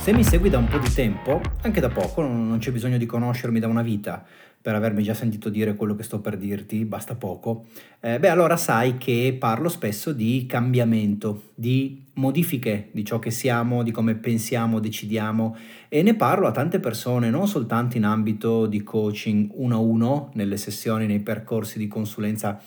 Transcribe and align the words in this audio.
Se 0.00 0.14
mi 0.14 0.24
segui 0.24 0.48
da 0.48 0.56
un 0.56 0.66
po' 0.66 0.78
di 0.78 0.90
tempo, 0.90 1.42
anche 1.60 1.78
da 1.78 1.90
poco, 1.90 2.22
non 2.22 2.56
c'è 2.58 2.72
bisogno 2.72 2.96
di 2.96 3.04
conoscermi 3.04 3.60
da 3.60 3.66
una 3.66 3.82
vita 3.82 4.24
per 4.62 4.74
avermi 4.74 5.02
già 5.02 5.12
sentito 5.12 5.50
dire 5.50 5.76
quello 5.76 5.94
che 5.94 6.02
sto 6.02 6.20
per 6.20 6.38
dirti, 6.38 6.86
basta 6.86 7.16
poco, 7.16 7.66
eh, 8.00 8.18
beh 8.18 8.30
allora 8.30 8.56
sai 8.56 8.96
che 8.96 9.36
parlo 9.38 9.68
spesso 9.68 10.12
di 10.12 10.46
cambiamento, 10.46 11.50
di 11.54 12.06
modifiche 12.14 12.88
di 12.92 13.04
ciò 13.04 13.18
che 13.18 13.30
siamo, 13.30 13.82
di 13.82 13.90
come 13.90 14.14
pensiamo, 14.14 14.80
decidiamo 14.80 15.54
e 15.90 16.02
ne 16.02 16.14
parlo 16.14 16.46
a 16.46 16.52
tante 16.52 16.80
persone, 16.80 17.28
non 17.28 17.46
soltanto 17.46 17.98
in 17.98 18.04
ambito 18.04 18.64
di 18.66 18.82
coaching 18.82 19.50
uno 19.52 19.76
a 19.76 19.78
uno, 19.80 20.30
nelle 20.32 20.56
sessioni, 20.56 21.06
nei 21.06 21.20
percorsi 21.20 21.78
di 21.78 21.88
consulenza 21.88 22.58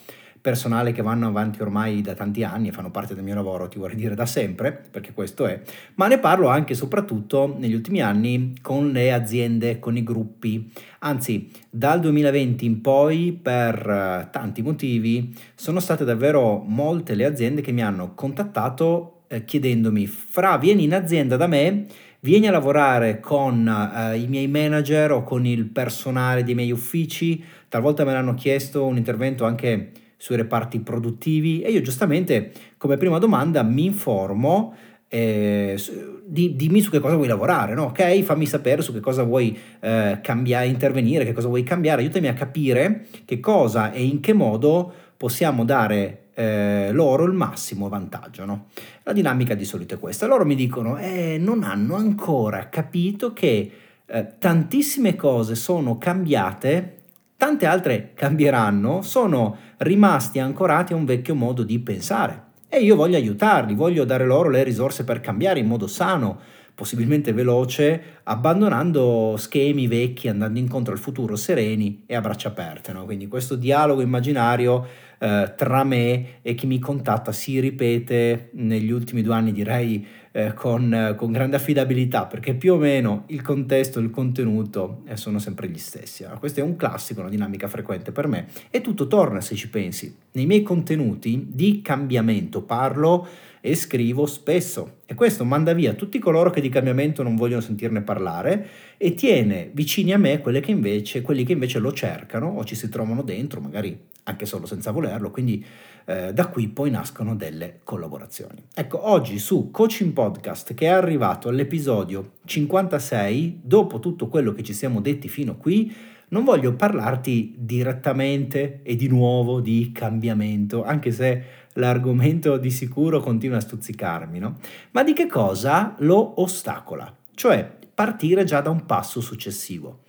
personale 0.44 0.92
che 0.92 1.02
vanno 1.02 1.28
avanti 1.28 1.62
ormai 1.62 2.02
da 2.02 2.16
tanti 2.16 2.44
anni 2.44 2.68
e 2.68 2.74
fanno 2.74 2.92
parte 2.92 3.16
del 3.16 3.24
mio 3.24 3.34
lavoro, 3.34 3.70
ti 3.70 3.80
vorrei 3.80 3.96
dire 3.96 4.14
da 4.14 4.26
sempre, 4.26 4.74
perché 4.74 5.14
questo 5.14 5.46
è, 5.46 5.62
ma 5.96 6.08
ne 6.08 6.20
parlo 6.20 6.50
anche 6.50 6.74
e 6.74 6.76
soprattutto 6.76 7.56
negli 7.58 7.74
ultimi 7.74 8.02
anni 8.02 8.54
con 8.62 8.92
le 8.92 9.14
aziende, 9.14 9.80
con 9.80 9.96
i 9.96 10.04
gruppi, 10.04 10.70
anzi 11.00 11.50
dal 11.70 12.02
2020 12.02 12.66
in 12.66 12.82
poi 12.82 13.40
per 13.42 13.90
eh, 13.90 14.28
tanti 14.32 14.62
motivi 14.62 15.34
sono 15.56 15.80
state 15.80 16.04
davvero 16.04 16.62
molte 16.68 17.16
le 17.16 17.24
aziende 17.24 17.62
che 17.62 17.72
mi 17.72 17.82
hanno 17.82 18.14
contattato 18.14 19.22
eh, 19.30 19.46
chiedendomi, 19.46 20.06
Fra, 20.08 20.58
vieni 20.58 20.84
in 20.84 20.94
azienda 20.94 21.38
da 21.38 21.48
me, 21.48 21.86
vieni 22.20 22.48
a 22.48 22.52
lavorare 22.52 23.22
con 23.22 23.66
eh, 23.66 24.18
i 24.18 24.28
miei 24.28 24.50
manager 24.50 25.14
o 25.14 25.24
con 25.24 25.46
il 25.46 25.68
personale 25.68 26.44
dei 26.44 26.54
miei 26.54 26.74
uffici, 26.74 27.42
talvolta 27.70 28.04
me 28.04 28.12
l'hanno 28.12 28.34
chiesto 28.34 28.86
un 28.86 28.98
intervento 28.98 29.46
anche 29.46 29.92
sui 30.24 30.38
reparti 30.38 30.80
produttivi 30.80 31.64
e 31.64 31.72
io 31.72 31.82
giustamente 31.82 32.54
come 32.78 32.96
prima 32.96 33.18
domanda 33.18 33.62
mi 33.62 33.84
informo 33.84 34.74
eh, 35.10 35.78
di, 36.26 36.56
dimmi 36.56 36.80
su 36.80 36.92
che 36.92 37.00
cosa 37.00 37.16
vuoi 37.16 37.28
lavorare, 37.28 37.74
no? 37.74 37.88
ok? 37.88 38.22
Fammi 38.22 38.46
sapere 38.46 38.82
su 38.82 38.94
che 38.94 39.02
cosa 39.02 39.24
vuoi 39.24 39.60
eh, 39.82 40.20
cambiare, 40.22 40.68
intervenire, 40.68 41.26
che 41.26 41.34
cosa 41.34 41.50
vuoi 41.50 41.64
cambiare, 41.64 42.04
aiutami 42.04 42.30
a 42.30 42.34
capire 42.36 43.06
che 43.26 43.42
cosa 43.42 43.92
e 43.92 44.02
in 44.02 44.22
che 44.22 44.32
modo 44.32 44.94
possiamo 45.18 45.66
dare 45.66 46.28
eh, 46.36 46.92
loro 46.94 47.26
il 47.26 47.34
massimo 47.34 47.90
vantaggio. 47.90 48.46
No? 48.46 48.68
La 49.04 49.12
dinamica 49.12 49.56
di 49.56 49.66
solito 49.66 49.96
è 49.96 50.00
questa. 50.00 50.26
Loro 50.26 50.46
mi 50.46 50.56
dicono, 50.56 50.98
eh, 51.00 51.36
non 51.38 51.64
hanno 51.64 51.96
ancora 51.96 52.70
capito 52.70 53.34
che 53.34 53.72
eh, 54.06 54.28
tantissime 54.40 55.18
cose 55.18 55.56
sono 55.56 55.98
cambiate 55.98 57.03
tante 57.38 57.66
altre 57.66 58.12
cambieranno, 58.14 59.02
sono 59.02 59.58
rimasti 59.78 60.40
ancorati 60.40 60.94
a 60.94 60.96
un 60.96 61.06
vecchio 61.06 61.36
modo 61.36 61.64
di 61.64 61.80
pensare. 61.80 62.52
E 62.70 62.80
io 62.80 62.96
voglio 62.96 63.18
aiutarli, 63.18 63.76
voglio 63.76 64.04
dare 64.04 64.26
loro 64.26 64.50
le 64.50 64.64
risorse 64.64 65.04
per 65.04 65.20
cambiare 65.20 65.60
in 65.60 65.68
modo 65.68 65.86
sano, 65.86 66.40
possibilmente 66.74 67.32
veloce, 67.32 68.02
abbandonando 68.24 69.36
schemi 69.38 69.88
vecchi, 69.88 70.28
andando 70.28 70.58
incontro 70.58 70.94
al 70.94 71.00
futuro 71.00 71.36
sereni 71.36 72.04
e 72.08 72.16
a 72.16 72.22
braccia 72.22 72.48
aperte. 72.48 72.92
No? 72.92 73.06
Quindi 73.06 73.28
questo 73.28 73.56
dialogo 73.56 74.02
immaginario 74.02 74.88
eh, 75.20 75.54
tra 75.56 75.84
me 75.84 76.42
e 76.42 76.56
chi 76.56 76.66
mi 76.66 76.80
contatta 76.80 77.32
si 77.32 77.60
ripete 77.60 78.50
negli 78.54 78.90
ultimi 78.90 79.22
due 79.22 79.36
anni, 79.36 79.52
direi 79.52 80.06
eh, 80.36 80.54
con, 80.54 81.14
con, 81.16 81.32
grande 81.32 81.56
affidabilità, 81.56 82.26
perché 82.26 82.56
più 82.56 82.74
o 82.74 82.78
meno 82.78 83.24
il 83.28 83.42
contesto 83.42 84.00
il 84.00 84.10
contenuto 84.10 85.04
eh, 85.06 85.16
sono 85.16 85.40
sempre 85.40 85.70
gli 85.70 85.78
stessi. 85.78 86.24
Allora, 86.24 86.40
questo 86.40 86.60
è 86.60 86.64
un 86.64 86.76
classico, 86.76 87.22
una 87.22 87.30
dinamica 87.30 87.68
frequente 87.68 88.12
per 88.12 88.28
me 88.28 88.48
e 88.70 88.82
tutto 88.82 89.08
torna, 89.08 89.42
se 89.42 89.56
ci 89.56 89.70
pensi. 89.70 90.14
Nei 90.32 90.48
miei 90.48 90.64
contenuti 90.64 91.48
di 91.50 91.82
cambiamento 91.82 92.64
parlo 92.64 93.28
e 93.62 93.76
scrivo 93.76 94.26
spesso 94.26 94.98
e 95.06 95.14
questo 95.14 95.46
manda 95.46 95.72
via 95.72 95.94
tutti 95.94 96.20
coloro 96.20 96.50
che 96.50 96.60
di 96.60 96.68
cambiamento 96.68 97.24
non 97.24 97.38
vogliono 97.38 97.62
sentirne 97.62 98.02
parlare 98.02 98.68
e 98.98 99.14
tiene 99.14 99.70
vicini 99.72 100.12
a 100.12 100.18
me 100.18 100.42
che 100.42 100.72
invece, 100.72 101.22
quelli 101.22 101.46
che 101.46 101.54
invece 101.54 101.80
lo 101.80 101.94
cercano 101.94 102.48
o 102.48 102.66
ci 102.66 102.76
si 102.76 102.90
trovano 102.90 103.22
dentro, 103.22 103.62
magari 103.62 103.98
anche 104.24 104.46
solo 104.46 104.66
senza 104.66 104.92
volerlo, 104.92 105.32
quindi 105.32 105.64
eh, 106.06 106.34
da 106.34 106.48
qui 106.48 106.68
poi 106.70 106.90
nascono 106.90 107.36
delle 107.36 107.80
collaborazioni. 107.84 108.64
Ecco, 108.74 109.10
oggi 109.10 109.40
su 109.40 109.72
Coaching 109.72 110.12
Podcast 110.14 110.74
che 110.74 110.86
è 110.86 110.90
arrivato 110.90 111.50
all'episodio 111.50 112.34
56, 112.46 113.62
dopo 113.64 114.00
tutto 114.00 114.28
quello 114.28 114.54
che 114.54 114.64
ci 114.64 114.74
siamo 114.74 115.02
detti 115.02 115.28
fino 115.28 115.54
a 115.54 115.56
qui, 115.56 115.94
non 116.30 116.44
voglio 116.44 116.74
parlarti 116.74 117.56
direttamente 117.58 118.80
e 118.82 118.96
di 118.96 119.08
nuovo 119.08 119.60
di 119.60 119.92
cambiamento, 119.94 120.84
anche 120.84 121.12
se 121.12 121.44
l'argomento 121.74 122.58
di 122.58 122.72
sicuro 122.72 123.20
continua 123.20 123.58
a 123.58 123.62
stuzzicarmi, 123.62 124.40
no? 124.40 124.58
Ma 124.92 125.04
di 125.04 125.14
che 125.14 125.28
cosa 125.28 125.96
lo 126.00 126.42
ostacola? 126.42 127.16
Cioè 127.36 127.82
partire 127.94 128.44
già 128.44 128.62
da 128.62 128.72
un 128.72 128.86
passo 128.86 129.22
successivo 129.22 130.02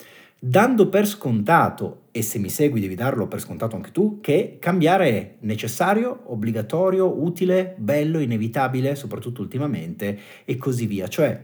dando 0.47 0.89
per 0.91 1.07
scontato, 1.07 2.03
e 2.17 2.23
se 2.23 2.39
mi 2.39 2.49
segui 2.49 2.79
devi 2.79 2.95
darlo 2.95 3.27
per 3.27 3.41
scontato 3.41 3.75
anche 3.75 3.91
tu, 3.91 4.21
che 4.21 4.59
cambiare 4.61 5.09
è 5.09 5.35
necessario, 5.41 6.23
obbligatorio, 6.27 7.21
utile, 7.21 7.75
bello, 7.77 8.21
inevitabile, 8.21 8.95
soprattutto 8.95 9.41
ultimamente, 9.41 10.17
e 10.45 10.57
così 10.57 10.87
via. 10.87 11.09
Cioè, 11.09 11.43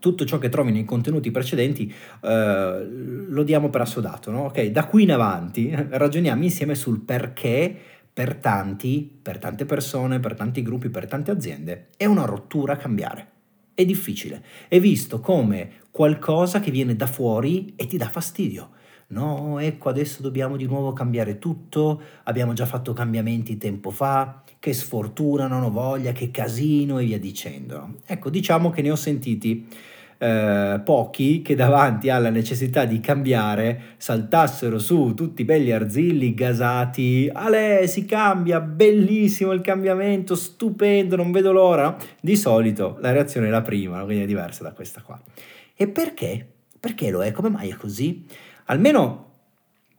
tutto 0.00 0.24
ciò 0.24 0.38
che 0.38 0.48
trovi 0.48 0.72
nei 0.72 0.84
contenuti 0.84 1.30
precedenti 1.30 1.94
eh, 2.24 2.86
lo 2.88 3.42
diamo 3.44 3.70
per 3.70 3.82
assodato, 3.82 4.32
no? 4.32 4.46
Ok, 4.46 4.64
da 4.64 4.86
qui 4.86 5.04
in 5.04 5.12
avanti 5.12 5.70
ragioniamo 5.72 6.42
insieme 6.42 6.74
sul 6.74 6.98
perché 6.98 7.72
per 8.12 8.34
tanti, 8.34 9.08
per 9.22 9.38
tante 9.38 9.64
persone, 9.64 10.18
per 10.18 10.34
tanti 10.34 10.62
gruppi, 10.62 10.88
per 10.88 11.06
tante 11.06 11.30
aziende 11.30 11.86
è 11.96 12.06
una 12.06 12.24
rottura 12.24 12.74
cambiare. 12.74 13.28
È 13.72 13.84
difficile, 13.84 14.42
è 14.66 14.80
visto 14.80 15.20
come 15.20 15.70
qualcosa 15.92 16.58
che 16.58 16.72
viene 16.72 16.96
da 16.96 17.06
fuori 17.06 17.74
e 17.76 17.86
ti 17.86 17.96
dà 17.96 18.08
fastidio. 18.08 18.70
No, 19.08 19.58
ecco, 19.58 19.88
adesso 19.88 20.22
dobbiamo 20.22 20.56
di 20.56 20.66
nuovo 20.66 20.92
cambiare 20.92 21.38
tutto, 21.38 22.00
abbiamo 22.24 22.52
già 22.52 22.66
fatto 22.66 22.92
cambiamenti 22.92 23.58
tempo 23.58 23.90
fa, 23.90 24.42
che 24.58 24.72
sfortuna, 24.72 25.46
non 25.46 25.62
ho 25.62 25.70
voglia, 25.70 26.12
che 26.12 26.30
casino 26.30 26.98
e 26.98 27.04
via 27.04 27.18
dicendo. 27.18 27.96
Ecco, 28.06 28.30
diciamo 28.30 28.70
che 28.70 28.82
ne 28.82 28.90
ho 28.90 28.96
sentiti 28.96 29.66
eh, 30.16 30.80
pochi 30.82 31.42
che 31.42 31.54
davanti 31.54 32.08
alla 32.08 32.30
necessità 32.30 32.84
di 32.84 32.98
cambiare 33.00 33.80
saltassero 33.98 34.78
su 34.78 35.12
tutti 35.14 35.44
belli 35.44 35.70
arzilli, 35.70 36.32
gasati, 36.32 37.28
Ale 37.32 37.86
si 37.86 38.04
cambia, 38.06 38.60
bellissimo 38.60 39.52
il 39.52 39.60
cambiamento, 39.60 40.34
stupendo, 40.34 41.16
non 41.16 41.30
vedo 41.30 41.52
l'ora. 41.52 41.96
Di 42.20 42.36
solito 42.36 42.96
la 43.00 43.12
reazione 43.12 43.48
è 43.48 43.50
la 43.50 43.62
prima, 43.62 44.02
quindi 44.04 44.24
è 44.24 44.26
diversa 44.26 44.62
da 44.62 44.72
questa 44.72 45.02
qua. 45.02 45.20
E 45.76 45.88
perché? 45.88 46.46
Perché 46.80 47.10
lo 47.10 47.22
è? 47.22 47.32
Come 47.32 47.50
mai 47.50 47.70
è 47.70 47.74
così? 47.74 48.24
Almeno 48.66 49.22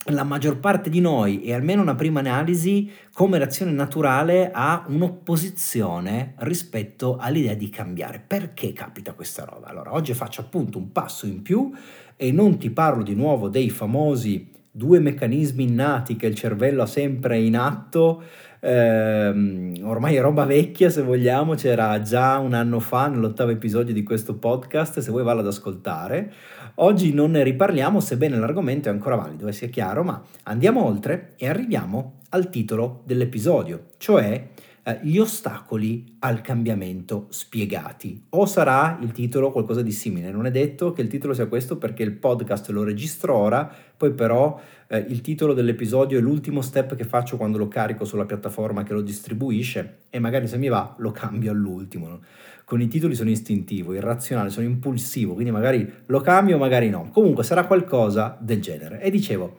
la 0.10 0.24
maggior 0.24 0.60
parte 0.60 0.90
di 0.90 1.00
noi, 1.00 1.44
e 1.44 1.54
almeno 1.54 1.82
una 1.82 1.96
prima 1.96 2.20
analisi, 2.20 2.92
come 3.12 3.38
reazione 3.38 3.72
naturale 3.72 4.52
ha 4.52 4.86
un'opposizione 4.88 6.36
rispetto 6.40 7.18
all'idea 7.20 7.56
di 7.56 7.70
cambiare. 7.70 8.24
Perché 8.26 8.72
capita 8.74 9.14
questa 9.14 9.46
roba? 9.46 9.68
Allora, 9.68 9.94
oggi 9.94 10.14
faccio 10.14 10.42
appunto 10.42 10.78
un 10.78 10.92
passo 10.92 11.26
in 11.26 11.42
più 11.42 11.72
e 12.16 12.32
non 12.32 12.58
ti 12.58 12.70
parlo 12.70 13.04
di 13.04 13.16
nuovo 13.16 13.50
dei 13.50 13.70
famosi 13.70 14.52
due 14.70 15.00
meccanismi 15.00 15.64
innati 15.64 16.16
che 16.16 16.28
il 16.28 16.36
cervello 16.36 16.84
ha 16.84 16.86
sempre 16.86 17.40
in 17.40 17.56
atto 17.56 18.24
ehm, 18.66 19.76
ormai 19.84 20.16
è 20.16 20.22
roba 20.22 20.46
vecchia 20.46 20.90
se 20.90 21.04
vogliamo, 21.04 21.54
c'era 21.54 22.02
già 22.02 22.40
un 22.40 22.54
anno 22.54 22.80
fa 22.80 23.08
nell'ottavo 23.08 23.52
episodio 23.52 23.94
di 23.94 24.04
questo 24.04 24.36
podcast, 24.36 25.00
se 25.00 25.12
vuoi 25.12 25.24
valla 25.24 25.42
ad 25.42 25.48
ascoltare. 25.48 26.34
Oggi 26.78 27.14
non 27.14 27.32
ne 27.32 27.44
riparliamo, 27.44 28.02
sebbene 28.02 28.38
l'argomento 28.38 28.90
è 28.90 28.92
ancora 28.92 29.16
valido, 29.16 29.48
e 29.48 29.54
sia 29.54 29.70
chiaro, 29.70 30.04
ma 30.04 30.22
andiamo 30.44 30.84
oltre 30.84 31.34
e 31.38 31.48
arriviamo 31.48 32.20
al 32.30 32.50
titolo 32.50 33.02
dell'episodio, 33.06 33.92
cioè 33.96 34.50
eh, 34.84 35.00
gli 35.02 35.18
ostacoli 35.18 36.18
al 36.20 36.42
cambiamento 36.42 37.28
spiegati. 37.30 38.26
O 38.32 38.46
sarà 38.46 39.00
il 39.02 39.14
titolo 39.14 39.52
qualcosa 39.52 39.82
di 39.82 39.94
simile, 39.94 40.32
non 40.32 40.46
è 40.48 40.52
detto 40.52 40.92
che 40.92 41.02
il 41.02 41.08
titolo 41.08 41.34
sia 41.34 41.46
questo 41.46 41.78
perché 41.78 42.04
il 42.04 42.12
podcast 42.12 42.68
lo 42.72 42.84
registro 42.84 43.38
ora, 43.38 43.74
poi 43.96 44.12
però 44.12 44.60
eh, 44.88 44.98
il 44.98 45.22
titolo 45.22 45.54
dell'episodio 45.54 46.18
è 46.18 46.22
l'ultimo 46.22 46.62
step 46.62 46.96
che 46.96 47.06
faccio 47.06 47.38
quando 47.38 47.58
lo 47.58 47.70
carico 47.70 48.04
sulla 48.04 48.26
piattaforma 48.26 48.84
che 48.84 48.92
lo 48.92 49.02
distribuisce 49.02 50.00
e 50.10 50.20
magari 50.20 50.48
se 50.48 50.58
mi 50.58 50.68
va 50.68 50.94
lo 50.98 51.12
cambio 51.12 51.52
all'ultimo. 51.52 52.20
Con 52.66 52.82
i 52.82 52.88
titoli 52.88 53.14
sono 53.14 53.30
istintivo, 53.30 53.94
irrazionale, 53.94 54.50
sono 54.50 54.66
impulsivo, 54.66 55.34
quindi 55.34 55.52
magari 55.52 55.88
lo 56.08 56.20
cambio, 56.22 56.58
magari 56.58 56.90
no. 56.90 57.10
Comunque 57.12 57.44
sarà 57.44 57.66
qualcosa 57.66 58.38
del 58.42 58.60
genere. 58.60 59.02
E 59.02 59.12
dicevo, 59.12 59.58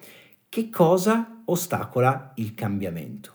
che 0.48 0.68
cosa 0.70 1.42
ostacola 1.44 2.32
il 2.36 2.54
cambiamento? 2.54 3.34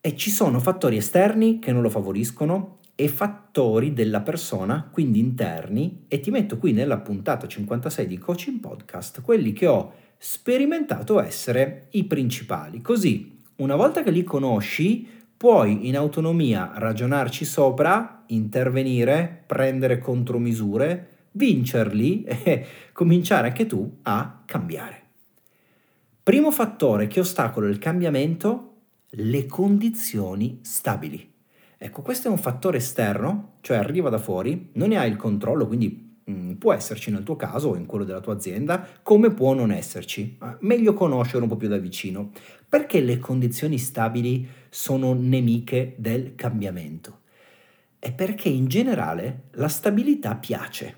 E 0.00 0.14
ci 0.14 0.30
sono 0.30 0.60
fattori 0.60 0.96
esterni 0.96 1.58
che 1.58 1.72
non 1.72 1.80
lo 1.80 1.88
favoriscono 1.88 2.80
e 2.94 3.08
fattori 3.08 3.94
della 3.94 4.20
persona, 4.20 4.86
quindi 4.92 5.20
interni, 5.20 6.04
e 6.06 6.20
ti 6.20 6.30
metto 6.30 6.58
qui 6.58 6.72
nella 6.72 6.98
puntata 6.98 7.48
56 7.48 8.06
di 8.06 8.18
Coaching 8.18 8.60
Podcast 8.60 9.22
quelli 9.22 9.54
che 9.54 9.66
ho 9.66 9.92
sperimentato 10.18 11.18
essere 11.18 11.86
i 11.92 12.04
principali. 12.04 12.82
Così, 12.82 13.38
una 13.56 13.74
volta 13.74 14.02
che 14.02 14.10
li 14.10 14.22
conosci, 14.22 15.08
puoi 15.40 15.88
in 15.88 15.96
autonomia 15.96 16.72
ragionarci 16.74 17.46
sopra, 17.46 18.24
intervenire, 18.26 19.44
prendere 19.46 19.96
contromisure, 19.96 21.28
vincerli 21.30 22.24
e 22.44 22.66
cominciare 22.92 23.46
anche 23.48 23.64
tu 23.64 24.00
a 24.02 24.42
cambiare. 24.44 25.02
Primo 26.22 26.50
fattore 26.50 27.06
che 27.06 27.20
ostacola 27.20 27.68
il 27.68 27.78
cambiamento, 27.78 28.74
le 29.08 29.46
condizioni 29.46 30.58
stabili. 30.60 31.32
Ecco, 31.78 32.02
questo 32.02 32.28
è 32.28 32.30
un 32.30 32.36
fattore 32.36 32.76
esterno, 32.76 33.52
cioè 33.62 33.78
arriva 33.78 34.10
da 34.10 34.18
fuori, 34.18 34.68
non 34.74 34.90
ne 34.90 34.98
hai 34.98 35.08
il 35.08 35.16
controllo, 35.16 35.66
quindi 35.66 36.18
mm, 36.30 36.52
può 36.56 36.74
esserci 36.74 37.10
nel 37.10 37.22
tuo 37.22 37.36
caso 37.36 37.70
o 37.70 37.76
in 37.76 37.86
quello 37.86 38.04
della 38.04 38.20
tua 38.20 38.34
azienda, 38.34 38.86
come 39.02 39.30
può 39.30 39.54
non 39.54 39.70
esserci. 39.72 40.36
Meglio 40.60 40.92
conoscere 40.92 41.42
un 41.42 41.48
po' 41.48 41.56
più 41.56 41.68
da 41.68 41.78
vicino. 41.78 42.30
Perché 42.68 43.00
le 43.00 43.18
condizioni 43.18 43.78
stabili 43.78 44.46
sono 44.70 45.12
nemiche 45.12 45.94
del 45.98 46.34
cambiamento? 46.34 47.18
È 47.98 48.12
perché 48.12 48.48
in 48.48 48.66
generale 48.66 49.48
la 49.52 49.68
stabilità 49.68 50.36
piace 50.36 50.96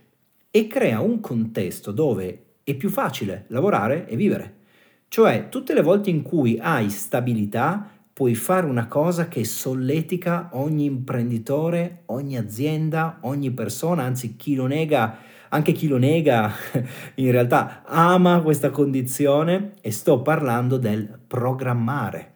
e 0.51 0.69
crea 0.69 1.01
un 1.01 1.19
contesto 1.19 1.91
dove 1.91 2.45
è 2.63 2.75
più 2.75 2.91
facile 2.91 3.47
lavorare 3.49 4.07
e 4.07 4.15
vivere. 4.15 4.61
Cioè, 5.09 5.49
tutte 5.49 5.75
le 5.75 5.83
volte 5.83 6.11
in 6.11 6.23
cui 6.23 6.59
hai 6.61 6.89
stabilità, 6.91 7.91
puoi 8.13 8.35
fare 8.35 8.67
una 8.67 8.87
cosa 8.87 9.27
che 9.27 9.45
solletica 9.45 10.51
ogni 10.53 10.85
imprenditore, 10.85 12.03
ogni 12.07 12.37
azienda, 12.37 13.19
ogni 13.23 13.51
persona, 13.51 14.05
anzi 14.05 14.37
chi 14.37 14.55
lo 14.55 14.67
nega, 14.67 15.19
anche 15.49 15.73
chi 15.73 15.89
lo 15.89 15.97
nega 15.97 16.53
in 17.17 17.31
realtà 17.31 17.83
ama 17.85 18.41
questa 18.43 18.71
condizione 18.71 19.73
e 19.81 19.91
sto 19.91 20.23
parlando 20.23 20.77
del 20.77 21.19
programmare, 21.27 22.33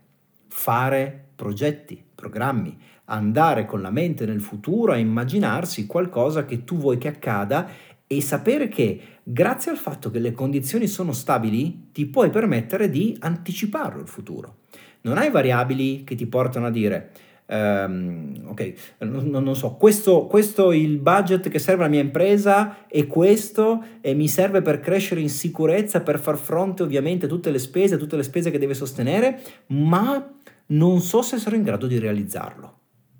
fare 0.48 1.25
progetti, 1.36 2.02
programmi, 2.14 2.76
andare 3.04 3.66
con 3.66 3.82
la 3.82 3.90
mente 3.90 4.26
nel 4.26 4.40
futuro 4.40 4.92
a 4.92 4.96
immaginarsi 4.96 5.86
qualcosa 5.86 6.44
che 6.44 6.64
tu 6.64 6.76
vuoi 6.76 6.98
che 6.98 7.08
accada 7.08 7.68
e 8.06 8.20
sapere 8.20 8.68
che 8.68 9.00
grazie 9.22 9.70
al 9.70 9.76
fatto 9.76 10.10
che 10.10 10.18
le 10.18 10.32
condizioni 10.32 10.86
sono 10.86 11.12
stabili 11.12 11.90
ti 11.92 12.06
puoi 12.06 12.30
permettere 12.30 12.88
di 12.88 13.16
anticiparlo 13.20 14.00
il 14.00 14.08
futuro. 14.08 14.58
Non 15.02 15.18
hai 15.18 15.30
variabili 15.30 16.02
che 16.02 16.14
ti 16.14 16.26
portano 16.26 16.66
a 16.66 16.70
dire 16.70 17.12
Um, 17.48 18.32
ok, 18.46 18.72
non, 18.98 19.28
non, 19.28 19.54
so, 19.54 19.74
questo, 19.74 20.26
questo 20.26 20.72
è 20.72 20.76
il 20.76 20.98
budget 20.98 21.48
che 21.48 21.60
serve 21.60 21.82
alla 21.82 21.92
mia 21.92 22.00
impresa 22.00 22.88
e 22.88 23.06
questo 23.06 23.84
e 24.00 24.14
mi 24.14 24.26
serve 24.26 24.62
per 24.62 24.80
crescere 24.80 25.20
in 25.20 25.28
sicurezza, 25.28 26.00
per 26.00 26.18
far 26.18 26.38
fronte 26.38 26.82
ovviamente 26.82 27.26
a 27.26 27.28
tutte 27.28 27.52
le 27.52 27.60
spese, 27.60 27.98
tutte 27.98 28.16
le 28.16 28.24
spese 28.24 28.50
che 28.50 28.58
deve 28.58 28.74
sostenere, 28.74 29.40
ma 29.68 30.35
non 30.66 31.00
so 31.00 31.22
se 31.22 31.38
sarò 31.38 31.56
in 31.56 31.62
grado 31.62 31.86
di 31.86 31.98
realizzarlo. 31.98 32.74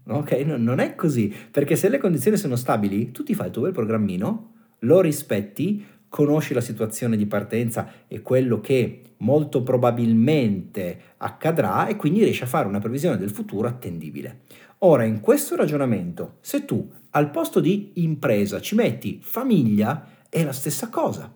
Ok, 0.08 0.32
no, 0.44 0.56
non 0.56 0.78
è 0.78 0.94
così, 0.94 1.34
perché 1.50 1.75
se 1.75 1.88
le 1.88 1.98
condizioni 1.98 2.37
sono 2.37 2.56
stabili, 2.56 3.10
tu 3.10 3.22
ti 3.22 3.34
fai 3.34 3.46
il 3.46 3.52
tuo 3.52 3.62
bel 3.62 3.72
programmino, 3.72 4.52
lo 4.81 5.00
rispetti, 5.00 5.84
conosci 6.08 6.54
la 6.54 6.60
situazione 6.60 7.16
di 7.16 7.26
partenza 7.26 7.90
e 8.06 8.22
quello 8.22 8.60
che 8.60 9.02
molto 9.19 9.62
probabilmente 9.62 11.14
accadrà 11.16 11.87
e 11.88 11.96
quindi 11.96 12.22
riesci 12.22 12.44
a 12.44 12.46
fare 12.46 12.69
una 12.69 12.78
previsione 12.78 13.16
del 13.16 13.31
futuro 13.31 13.66
attendibile. 13.66 14.42
Ora, 14.81 15.04
in 15.04 15.20
questo 15.20 15.56
ragionamento, 15.56 16.37
se 16.40 16.64
tu 16.64 16.88
al 17.10 17.31
posto 17.31 17.60
di 17.60 17.92
impresa 17.94 18.60
ci 18.60 18.75
metti 18.75 19.19
famiglia, 19.22 20.06
è 20.28 20.44
la 20.44 20.52
stessa 20.52 20.88
cosa. 20.88 21.32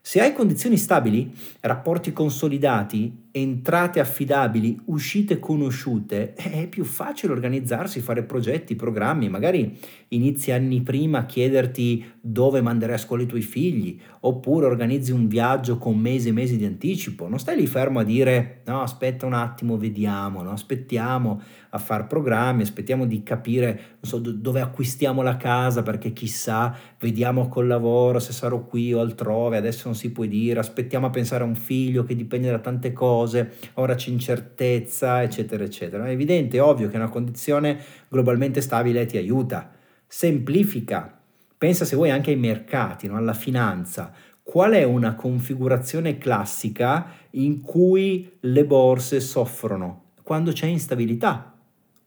Se 0.00 0.20
hai 0.20 0.32
condizioni 0.32 0.76
stabili, 0.76 1.30
rapporti 1.60 2.12
consolidati, 2.12 3.28
entrate 3.32 4.00
affidabili, 4.00 4.80
uscite 4.86 5.38
conosciute, 5.38 6.34
è 6.34 6.66
più 6.66 6.84
facile 6.84 7.32
organizzarsi, 7.32 8.00
fare 8.00 8.24
progetti, 8.24 8.74
programmi, 8.74 9.28
magari 9.28 9.78
inizi 10.08 10.50
anni 10.50 10.82
prima 10.82 11.18
a 11.18 11.26
chiederti 11.26 12.04
dove 12.20 12.60
manderai 12.60 12.96
a 12.96 12.98
scuola 12.98 13.22
i 13.22 13.26
tuoi 13.26 13.42
figli, 13.42 13.98
oppure 14.20 14.66
organizzi 14.66 15.12
un 15.12 15.28
viaggio 15.28 15.78
con 15.78 15.96
mesi 15.96 16.28
e 16.28 16.32
mesi 16.32 16.56
di 16.56 16.64
anticipo, 16.64 17.28
non 17.28 17.38
stai 17.38 17.56
lì 17.56 17.66
fermo 17.66 18.00
a 18.00 18.04
dire 18.04 18.62
no 18.66 18.82
aspetta 18.82 19.26
un 19.26 19.34
attimo, 19.34 19.76
vediamo, 19.76 20.42
no? 20.42 20.50
aspettiamo 20.50 21.40
a 21.70 21.78
fare 21.78 22.04
programmi, 22.04 22.62
aspettiamo 22.62 23.06
di 23.06 23.22
capire 23.22 23.98
so, 24.00 24.18
dove 24.18 24.60
acquistiamo 24.60 25.22
la 25.22 25.36
casa 25.36 25.82
perché 25.82 26.12
chissà, 26.12 26.76
vediamo 26.98 27.48
col 27.48 27.68
lavoro 27.68 28.18
se 28.18 28.32
sarò 28.32 28.64
qui 28.64 28.92
o 28.92 29.00
altrove, 29.00 29.56
adesso 29.56 29.82
non 29.84 29.94
si 29.94 30.10
può 30.10 30.24
dire, 30.24 30.58
aspettiamo 30.58 31.06
a 31.06 31.10
pensare 31.10 31.44
a 31.44 31.46
un 31.46 31.54
figlio 31.54 32.02
che 32.02 32.16
dipende 32.16 32.50
da 32.50 32.58
tante 32.58 32.92
cose 32.92 33.18
cose, 33.20 33.52
ora 33.74 33.94
c'è 33.94 34.10
incertezza, 34.10 35.22
eccetera, 35.22 35.64
eccetera. 35.64 36.06
È 36.06 36.10
evidente, 36.10 36.56
è 36.56 36.62
ovvio 36.62 36.88
che 36.88 36.96
una 36.96 37.08
condizione 37.08 37.78
globalmente 38.08 38.60
stabile 38.60 39.06
ti 39.06 39.16
aiuta, 39.16 39.70
semplifica. 40.06 41.18
Pensa 41.56 41.84
se 41.84 41.96
vuoi 41.96 42.10
anche 42.10 42.30
ai 42.30 42.36
mercati, 42.36 43.06
no? 43.06 43.16
alla 43.16 43.34
finanza. 43.34 44.12
Qual 44.42 44.72
è 44.72 44.82
una 44.82 45.14
configurazione 45.14 46.18
classica 46.18 47.06
in 47.30 47.60
cui 47.60 48.38
le 48.40 48.64
borse 48.64 49.20
soffrono? 49.20 50.12
Quando 50.22 50.52
c'è 50.52 50.66
instabilità, 50.66 51.49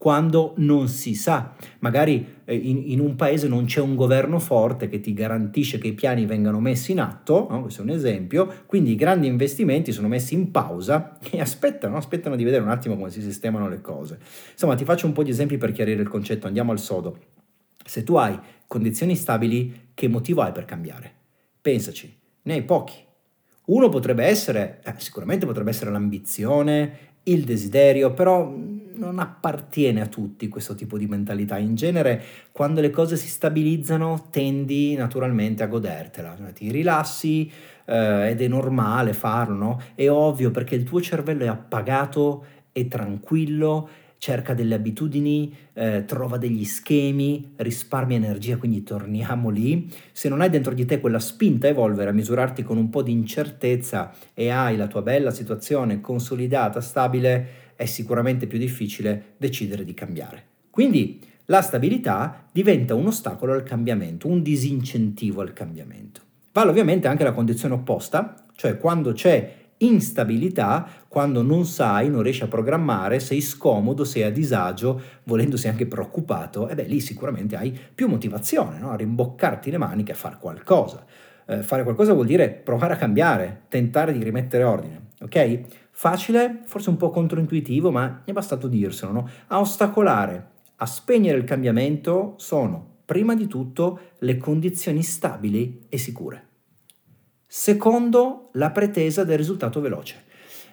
quando 0.04 0.52
non 0.58 0.90
si 0.90 1.16
sa. 1.16 1.54
Magari 1.80 2.42
eh, 2.44 2.54
in, 2.54 2.92
in, 2.92 3.00
un 3.00 3.16
paese 3.16 3.48
non 3.48 3.64
c'è 3.64 3.80
un 3.80 3.96
governo 3.96 4.38
forte 4.38 4.90
che 4.90 5.00
ti 5.00 5.14
garantisce 5.14 5.78
che 5.78 5.88
i 5.88 5.94
piani 5.94 6.26
vengano 6.26 6.60
messi 6.60 6.92
in 6.92 7.00
atto, 7.00 7.48
no? 7.50 7.62
questo 7.62 7.80
è 7.80 7.84
un 7.86 7.92
esempio, 7.92 8.54
quindi 8.66 8.92
i 8.92 8.96
grandi 8.96 9.28
investimenti 9.28 9.94
sono 9.94 10.10
messi 10.10 10.34
in 10.34 10.52
pausa 10.52 11.18
e 11.32 11.40
aspettano, 11.40 11.96
aspettano 11.96 12.36
di 12.36 12.44
vedere 12.44 12.64
un 12.64 12.70
attimo 12.70 12.98
come 12.98 13.12
si 13.12 13.22
sistemano 13.22 13.70
le 13.70 13.80
cose. 13.80 14.20
Insomma, 14.52 14.76
ti 14.76 14.84
faccio 14.84 15.06
un 15.06 15.14
po' 15.14 15.24
di 15.24 15.30
esempi 15.30 15.56
per 15.56 15.72
chiarire 15.72 16.02
il 16.02 16.10
concetto, 16.10 16.48
andiamo 16.48 16.74
al 16.74 16.80
sodo. 16.80 17.18
Se 17.86 18.04
tu 18.04 18.16
hai 18.16 18.38
condizioni 18.68 19.16
stabili, 19.16 19.92
che 19.94 20.10
motivo 20.10 20.42
hai 20.42 20.52
per 20.52 20.66
cambiare? 20.66 21.14
Pensaci, 21.62 22.14
ne 22.42 22.54
hai 22.54 22.64
pochi. 22.64 22.96
Uno 23.68 23.88
potrebbe 23.88 24.26
essere, 24.26 24.82
eh, 24.84 24.96
sicuramente 24.98 25.46
potrebbe 25.46 25.70
essere 25.70 25.92
l'ambizione, 25.92 26.98
il 27.24 27.46
desiderio, 27.46 28.12
però 28.12 28.54
non 28.96 29.20
appartiene 29.20 30.02
a 30.02 30.08
tutti 30.08 30.48
questo 30.48 30.76
tipo 30.76 30.98
di 30.98 31.08
mentalità. 31.08 31.58
In 31.58 31.76
genere, 31.76 32.22
quando 32.52 32.82
le 32.82 32.90
cose 32.90 33.16
si 33.16 33.28
stabilizzano, 33.28 34.28
tendi 34.30 34.96
naturalmente 34.96 35.64
a 35.64 35.68
godertela, 35.68 36.36
cioè, 36.38 36.54
ti 36.54 36.72
rilassi 36.72 37.52
eh, 37.86 38.30
ed 38.30 38.42
è 38.42 38.48
normale 38.48 39.14
farlo, 39.14 39.56
no? 39.56 39.82
È 39.96 40.10
ovvio 40.10 40.52
perché 40.52 40.76
il 40.76 40.84
tuo 40.84 41.02
cervello 41.02 41.44
è 41.44 41.48
appagato, 41.48 42.46
è 42.72 42.88
tranquillo, 42.88 43.90
cerca 44.24 44.54
delle 44.54 44.76
abitudini, 44.76 45.54
eh, 45.74 46.06
trova 46.06 46.38
degli 46.38 46.64
schemi, 46.64 47.56
risparmia 47.58 48.16
energia, 48.16 48.56
quindi 48.56 48.82
torniamo 48.82 49.50
lì. 49.50 49.92
Se 50.14 50.30
non 50.30 50.40
hai 50.40 50.50
dentro 50.50 50.74
di 50.74 50.86
te 50.86 51.02
quella 51.02 51.20
spinta 51.20 51.68
a 51.68 51.72
evolvere, 51.72 52.10
a 52.10 52.14
misurarti 52.14 52.64
con 52.64 52.78
un 52.78 52.90
po' 52.90 53.04
di 53.04 53.12
incertezza 53.12 54.14
e 54.34 54.48
hai 54.48 54.78
la 54.78 54.88
tua 54.88 55.02
bella 55.02 55.30
situazione 55.30 56.00
consolidata, 56.00 56.80
stabile, 56.80 57.63
è 57.84 57.86
sicuramente 57.86 58.48
più 58.48 58.58
difficile 58.58 59.34
decidere 59.38 59.84
di 59.84 59.94
cambiare. 59.94 60.46
Quindi 60.70 61.20
la 61.46 61.62
stabilità 61.62 62.46
diventa 62.52 62.96
un 62.96 63.08
ostacolo 63.08 63.52
al 63.52 63.64
cambiamento, 63.64 64.28
un 64.28 64.42
disincentivo 64.42 65.42
al 65.42 65.54
cambiamento. 65.54 66.22
Vale 66.54 66.70
ovviamente 66.70 67.08
anche 67.08 67.24
la 67.24 67.34
condizione 67.34 67.74
opposta, 67.74 68.46
cioè 68.56 68.78
quando 68.78 69.12
c'è 69.12 69.62
instabilità, 69.78 70.88
quando 71.10 71.42
non 71.42 71.66
sai, 71.66 72.10
non 72.10 72.22
riesci 72.22 72.44
a 72.44 72.48
programmare, 72.48 73.20
sei 73.20 73.42
scomodo, 73.42 74.06
sei 74.06 74.24
a 74.24 74.32
disagio, 74.32 75.02
volendosi 75.24 75.68
anche 75.68 75.86
preoccupato, 75.86 76.70
e 76.70 76.76
beh 76.76 76.84
lì 76.84 77.02
sicuramente 77.02 77.58
hai 77.58 77.78
più 77.94 78.08
motivazione 78.08 78.80
no? 78.80 78.92
a 78.92 78.96
rimboccarti 78.96 79.70
le 79.72 79.78
maniche 79.78 80.14
a 80.14 80.16
fare 80.16 80.38
qualcosa. 80.40 81.06
Eh, 81.46 81.62
fare 81.62 81.84
qualcosa 81.84 82.14
vuol 82.14 82.28
dire 82.28 82.50
provare 82.50 82.94
a 82.94 82.98
cambiare, 82.98 83.64
tentare 83.68 84.14
di 84.14 84.24
rimettere 84.24 84.64
ordine, 84.64 85.08
ok? 85.20 85.62
Facile, 86.04 86.64
forse 86.66 86.90
un 86.90 86.98
po' 86.98 87.12
controintuitivo, 87.12 87.90
ma 87.90 88.24
è 88.26 88.34
bastato 88.34 88.68
dirselo, 88.68 89.14
no? 89.14 89.30
A 89.48 89.62
ostacolare, 89.62 90.48
a 90.76 90.86
spegnere 90.86 91.38
il 91.38 91.46
cambiamento 91.46 92.34
sono, 92.36 92.98
prima 93.06 93.36
di 93.36 93.48
tutto, 93.48 94.00
le 94.18 94.36
condizioni 94.36 95.02
stabili 95.02 95.86
e 95.88 95.98
sicure. 95.98 96.48
Secondo, 97.48 98.50
la 98.56 98.72
pretesa 98.72 99.24
del 99.24 99.38
risultato 99.38 99.80
veloce. 99.80 100.24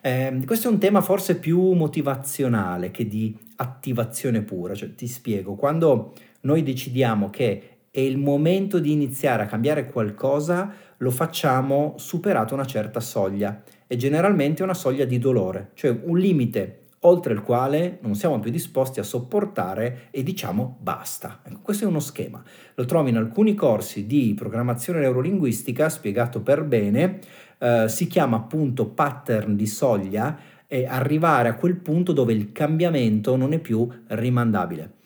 Eh, 0.00 0.42
questo 0.44 0.66
è 0.66 0.72
un 0.72 0.80
tema 0.80 1.00
forse 1.00 1.36
più 1.36 1.74
motivazionale 1.74 2.90
che 2.90 3.06
di 3.06 3.32
attivazione 3.54 4.42
pura, 4.42 4.74
cioè 4.74 4.96
ti 4.96 5.06
spiego, 5.06 5.54
quando 5.54 6.12
noi 6.40 6.64
decidiamo 6.64 7.30
che 7.30 7.82
è 7.88 8.00
il 8.00 8.18
momento 8.18 8.80
di 8.80 8.90
iniziare 8.90 9.44
a 9.44 9.46
cambiare 9.46 9.86
qualcosa, 9.86 10.72
lo 10.96 11.10
facciamo 11.12 11.94
superato 11.98 12.52
una 12.52 12.66
certa 12.66 12.98
soglia 12.98 13.62
e 13.92 13.96
generalmente 13.96 14.62
una 14.62 14.72
soglia 14.72 15.04
di 15.04 15.18
dolore, 15.18 15.72
cioè 15.74 15.98
un 16.04 16.16
limite 16.16 16.82
oltre 17.00 17.32
il 17.32 17.42
quale 17.42 17.98
non 18.02 18.14
siamo 18.14 18.38
più 18.38 18.52
disposti 18.52 19.00
a 19.00 19.02
sopportare 19.02 20.02
e 20.12 20.22
diciamo 20.22 20.78
basta. 20.80 21.40
Ecco, 21.42 21.58
questo 21.60 21.86
è 21.86 21.88
uno 21.88 21.98
schema. 21.98 22.40
Lo 22.76 22.84
trovi 22.84 23.10
in 23.10 23.16
alcuni 23.16 23.56
corsi 23.56 24.06
di 24.06 24.32
programmazione 24.36 25.00
neurolinguistica 25.00 25.88
spiegato 25.88 26.40
per 26.40 26.62
bene, 26.62 27.18
eh, 27.58 27.86
si 27.88 28.06
chiama 28.06 28.36
appunto 28.36 28.86
pattern 28.86 29.56
di 29.56 29.66
soglia 29.66 30.38
e 30.68 30.86
arrivare 30.86 31.48
a 31.48 31.56
quel 31.56 31.74
punto 31.74 32.12
dove 32.12 32.32
il 32.32 32.52
cambiamento 32.52 33.34
non 33.34 33.52
è 33.52 33.58
più 33.58 33.88
rimandabile. 34.06 34.98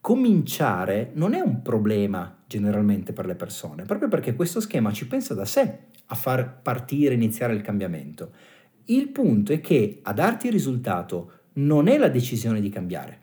Cominciare 0.00 1.12
non 1.14 1.34
è 1.34 1.40
un 1.40 1.62
problema 1.62 2.36
generalmente 2.48 3.12
per 3.12 3.26
le 3.26 3.36
persone, 3.36 3.84
proprio 3.84 4.08
perché 4.08 4.34
questo 4.34 4.58
schema 4.58 4.90
ci 4.90 5.06
pensa 5.06 5.34
da 5.34 5.44
sé 5.44 5.92
a 6.06 6.14
far 6.14 6.60
partire, 6.60 7.14
iniziare 7.14 7.54
il 7.54 7.62
cambiamento. 7.62 8.32
Il 8.86 9.08
punto 9.08 9.52
è 9.52 9.60
che 9.60 10.00
a 10.02 10.12
darti 10.12 10.46
il 10.46 10.52
risultato 10.52 11.32
non 11.54 11.88
è 11.88 11.96
la 11.98 12.08
decisione 12.08 12.60
di 12.60 12.68
cambiare, 12.68 13.18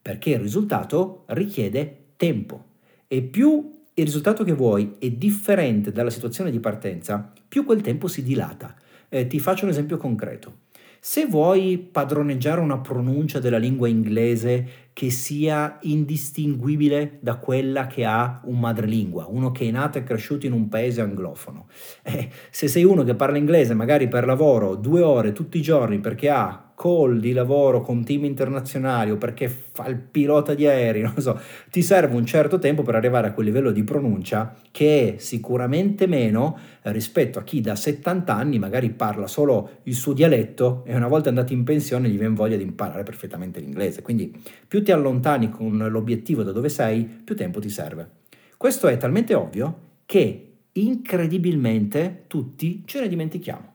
perché 0.00 0.30
il 0.30 0.40
risultato 0.40 1.24
richiede 1.28 2.12
tempo 2.16 2.64
e 3.08 3.22
più 3.22 3.78
il 3.94 4.04
risultato 4.04 4.44
che 4.44 4.52
vuoi 4.52 4.94
è 4.98 5.10
differente 5.10 5.92
dalla 5.92 6.10
situazione 6.10 6.50
di 6.50 6.60
partenza, 6.60 7.32
più 7.48 7.64
quel 7.64 7.80
tempo 7.80 8.08
si 8.08 8.22
dilata. 8.22 8.74
Eh, 9.08 9.26
ti 9.26 9.38
faccio 9.40 9.64
un 9.64 9.70
esempio 9.70 9.96
concreto. 9.96 10.68
Se 11.00 11.26
vuoi 11.26 11.78
padroneggiare 11.78 12.60
una 12.60 12.78
pronuncia 12.78 13.40
della 13.40 13.58
lingua 13.58 13.88
inglese 13.88 14.89
che 15.00 15.08
sia 15.08 15.78
indistinguibile 15.80 17.20
da 17.20 17.36
quella 17.36 17.86
che 17.86 18.04
ha 18.04 18.42
un 18.44 18.60
madrelingua, 18.60 19.28
uno 19.30 19.50
che 19.50 19.66
è 19.66 19.70
nato 19.70 19.96
e 19.96 20.02
cresciuto 20.02 20.44
in 20.44 20.52
un 20.52 20.68
paese 20.68 21.00
anglofono. 21.00 21.68
Eh, 22.02 22.28
se 22.50 22.68
sei 22.68 22.84
uno 22.84 23.02
che 23.02 23.14
parla 23.14 23.38
inglese 23.38 23.72
magari 23.72 24.08
per 24.08 24.26
lavoro 24.26 24.74
due 24.74 25.00
ore 25.00 25.32
tutti 25.32 25.56
i 25.56 25.62
giorni 25.62 26.00
perché 26.00 26.28
ha 26.28 26.70
call 26.80 27.18
di 27.18 27.34
lavoro 27.34 27.82
con 27.82 28.02
team 28.04 28.24
internazionali 28.24 29.10
o 29.10 29.18
perché 29.18 29.48
fa 29.48 29.86
il 29.86 29.96
pilota 29.96 30.54
di 30.54 30.66
aerei, 30.66 31.02
non 31.04 31.14
so, 31.18 31.38
ti 31.70 31.82
serve 31.82 32.16
un 32.16 32.24
certo 32.24 32.58
tempo 32.58 32.82
per 32.82 32.94
arrivare 32.94 33.28
a 33.28 33.32
quel 33.32 33.44
livello 33.44 33.70
di 33.70 33.84
pronuncia 33.84 34.54
che 34.70 35.16
è 35.16 35.18
sicuramente 35.18 36.06
meno 36.06 36.58
rispetto 36.84 37.38
a 37.38 37.42
chi 37.42 37.60
da 37.60 37.76
70 37.76 38.34
anni 38.34 38.58
magari 38.58 38.88
parla 38.88 39.26
solo 39.26 39.80
il 39.82 39.94
suo 39.94 40.14
dialetto 40.14 40.82
e 40.86 40.96
una 40.96 41.08
volta 41.08 41.28
andato 41.28 41.52
in 41.52 41.64
pensione 41.64 42.08
gli 42.08 42.16
viene 42.16 42.34
voglia 42.34 42.56
di 42.56 42.62
imparare 42.62 43.02
perfettamente 43.02 43.60
l'inglese. 43.60 44.00
Quindi 44.00 44.32
più 44.66 44.82
ti 44.82 44.89
allontani 44.90 45.50
con 45.50 45.76
l'obiettivo 45.76 46.42
da 46.42 46.52
dove 46.52 46.68
sei, 46.68 47.04
più 47.04 47.36
tempo 47.36 47.60
ti 47.60 47.68
serve. 47.68 48.18
Questo 48.56 48.88
è 48.88 48.96
talmente 48.96 49.34
ovvio 49.34 49.88
che 50.06 50.50
incredibilmente 50.72 52.24
tutti 52.26 52.82
ce 52.84 53.00
ne 53.00 53.08
dimentichiamo. 53.08 53.74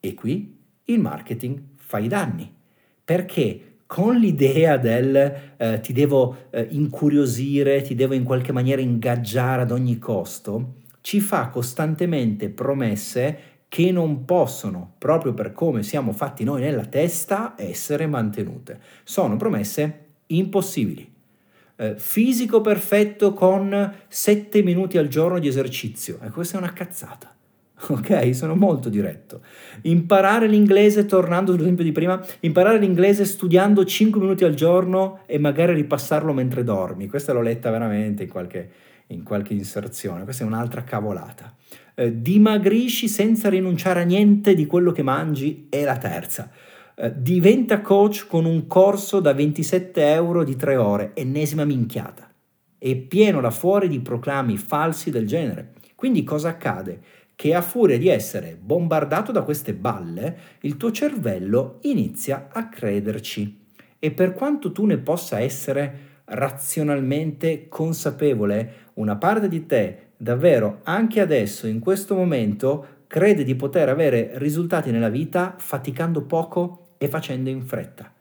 E 0.00 0.14
qui 0.14 0.56
il 0.84 1.00
marketing 1.00 1.60
fa 1.76 1.98
i 1.98 2.08
danni, 2.08 2.52
perché 3.04 3.78
con 3.86 4.16
l'idea 4.16 4.76
del 4.76 5.54
eh, 5.56 5.80
ti 5.80 5.92
devo 5.92 6.48
eh, 6.50 6.66
incuriosire, 6.70 7.82
ti 7.82 7.94
devo 7.94 8.14
in 8.14 8.24
qualche 8.24 8.52
maniera 8.52 8.80
ingaggiare 8.80 9.62
ad 9.62 9.70
ogni 9.70 9.98
costo, 9.98 10.74
ci 11.00 11.20
fa 11.20 11.48
costantemente 11.48 12.48
promesse 12.48 13.38
che 13.68 13.92
non 13.92 14.24
possono, 14.24 14.94
proprio 14.98 15.34
per 15.34 15.52
come 15.52 15.82
siamo 15.82 16.12
fatti 16.12 16.44
noi 16.44 16.60
nella 16.60 16.84
testa, 16.84 17.54
essere 17.56 18.06
mantenute. 18.06 18.80
Sono 19.04 19.36
promesse 19.36 20.05
impossibili. 20.28 21.12
Eh, 21.78 21.94
fisico 21.98 22.60
perfetto 22.60 23.34
con 23.34 23.94
7 24.08 24.62
minuti 24.62 24.98
al 24.98 25.08
giorno 25.08 25.38
di 25.38 25.48
esercizio. 25.48 26.18
E 26.22 26.30
questa 26.30 26.56
è 26.56 26.60
una 26.60 26.72
cazzata. 26.72 27.34
Ok, 27.88 28.34
sono 28.34 28.54
molto 28.54 28.88
diretto. 28.88 29.42
Imparare 29.82 30.46
l'inglese, 30.46 31.04
tornando 31.04 31.52
sull'esempio 31.52 31.84
di 31.84 31.92
prima, 31.92 32.20
imparare 32.40 32.78
l'inglese 32.78 33.24
studiando 33.24 33.84
5 33.84 34.20
minuti 34.20 34.44
al 34.44 34.54
giorno 34.54 35.20
e 35.26 35.38
magari 35.38 35.74
ripassarlo 35.74 36.32
mentre 36.32 36.64
dormi. 36.64 37.06
Questa 37.06 37.32
l'ho 37.32 37.42
letta 37.42 37.70
veramente 37.70 38.22
in 38.24 38.28
qualche, 38.30 38.70
in 39.08 39.22
qualche 39.22 39.52
inserzione. 39.52 40.24
Questa 40.24 40.44
è 40.44 40.46
un'altra 40.46 40.84
cavolata. 40.84 41.54
Eh, 41.94 42.20
dimagrisci 42.20 43.08
senza 43.08 43.48
rinunciare 43.48 44.00
a 44.00 44.04
niente 44.04 44.54
di 44.54 44.66
quello 44.66 44.92
che 44.92 45.02
mangi 45.02 45.66
è 45.68 45.84
la 45.84 45.98
terza. 45.98 46.50
Eh, 46.98 47.12
diventa 47.14 47.82
coach 47.82 48.26
con 48.26 48.46
un 48.46 48.66
corso 48.66 49.20
da 49.20 49.34
27 49.34 50.12
euro 50.12 50.44
di 50.44 50.56
3 50.56 50.76
ore, 50.76 51.10
ennesima 51.14 51.64
minchiata. 51.64 52.28
È 52.78 52.96
pieno 52.96 53.40
là 53.40 53.50
fuori 53.50 53.86
di 53.88 54.00
proclami 54.00 54.56
falsi 54.56 55.10
del 55.10 55.26
genere. 55.26 55.74
Quindi 55.94 56.24
cosa 56.24 56.48
accade? 56.48 57.00
che 57.36 57.54
a 57.54 57.60
furia 57.60 57.98
di 57.98 58.08
essere 58.08 58.58
bombardato 58.58 59.30
da 59.30 59.42
queste 59.42 59.74
balle, 59.74 60.36
il 60.60 60.78
tuo 60.78 60.90
cervello 60.90 61.78
inizia 61.82 62.48
a 62.50 62.68
crederci. 62.68 63.64
E 63.98 64.10
per 64.10 64.32
quanto 64.32 64.72
tu 64.72 64.86
ne 64.86 64.96
possa 64.96 65.38
essere 65.38 66.04
razionalmente 66.24 67.68
consapevole, 67.68 68.72
una 68.94 69.16
parte 69.16 69.48
di 69.48 69.66
te 69.66 69.98
davvero 70.16 70.80
anche 70.84 71.20
adesso, 71.20 71.66
in 71.66 71.78
questo 71.78 72.14
momento, 72.14 72.86
crede 73.06 73.44
di 73.44 73.54
poter 73.54 73.90
avere 73.90 74.30
risultati 74.36 74.90
nella 74.90 75.10
vita 75.10 75.54
faticando 75.58 76.22
poco 76.22 76.85
e 76.98 77.08
facendo 77.08 77.50
in 77.50 77.64
fretta. 77.64 78.12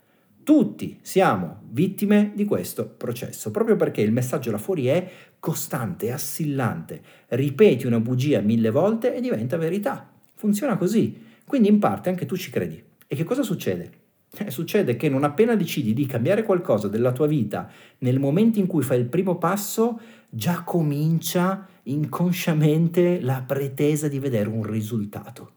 Tutti 0.43 0.99
siamo 1.01 1.61
vittime 1.71 2.31
di 2.35 2.45
questo 2.45 2.85
processo, 2.85 3.49
proprio 3.49 3.75
perché 3.75 4.01
il 4.01 4.11
messaggio 4.11 4.51
là 4.51 4.59
fuori 4.59 4.85
è 4.85 5.09
costante, 5.39 6.11
assillante. 6.11 7.01
Ripeti 7.29 7.87
una 7.87 7.99
bugia 7.99 8.41
mille 8.41 8.69
volte 8.69 9.15
e 9.15 9.21
diventa 9.21 9.57
verità. 9.57 10.07
Funziona 10.35 10.77
così. 10.77 11.23
Quindi 11.45 11.67
in 11.67 11.79
parte 11.79 12.09
anche 12.09 12.25
tu 12.25 12.37
ci 12.37 12.51
credi. 12.51 12.83
E 13.07 13.15
che 13.15 13.23
cosa 13.23 13.41
succede? 13.41 14.03
Eh, 14.37 14.51
succede 14.51 14.95
che 14.95 15.07
non 15.09 15.23
appena 15.23 15.55
decidi 15.55 15.93
di 15.93 16.05
cambiare 16.05 16.43
qualcosa 16.43 16.87
della 16.87 17.11
tua 17.11 17.27
vita, 17.27 17.69
nel 17.99 18.19
momento 18.19 18.59
in 18.59 18.67
cui 18.67 18.83
fai 18.83 18.99
il 18.99 19.05
primo 19.05 19.37
passo, 19.37 19.99
già 20.29 20.63
comincia 20.63 21.67
inconsciamente 21.83 23.21
la 23.21 23.43
pretesa 23.45 24.07
di 24.07 24.19
vedere 24.19 24.49
un 24.49 24.63
risultato. 24.63 25.51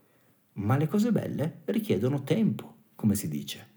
Ma 0.54 0.76
le 0.76 0.87
cose 0.87 1.12
belle 1.12 1.60
richiedono 1.66 2.22
tempo, 2.22 2.77
come 2.98 3.14
si 3.14 3.28
dice 3.28 3.76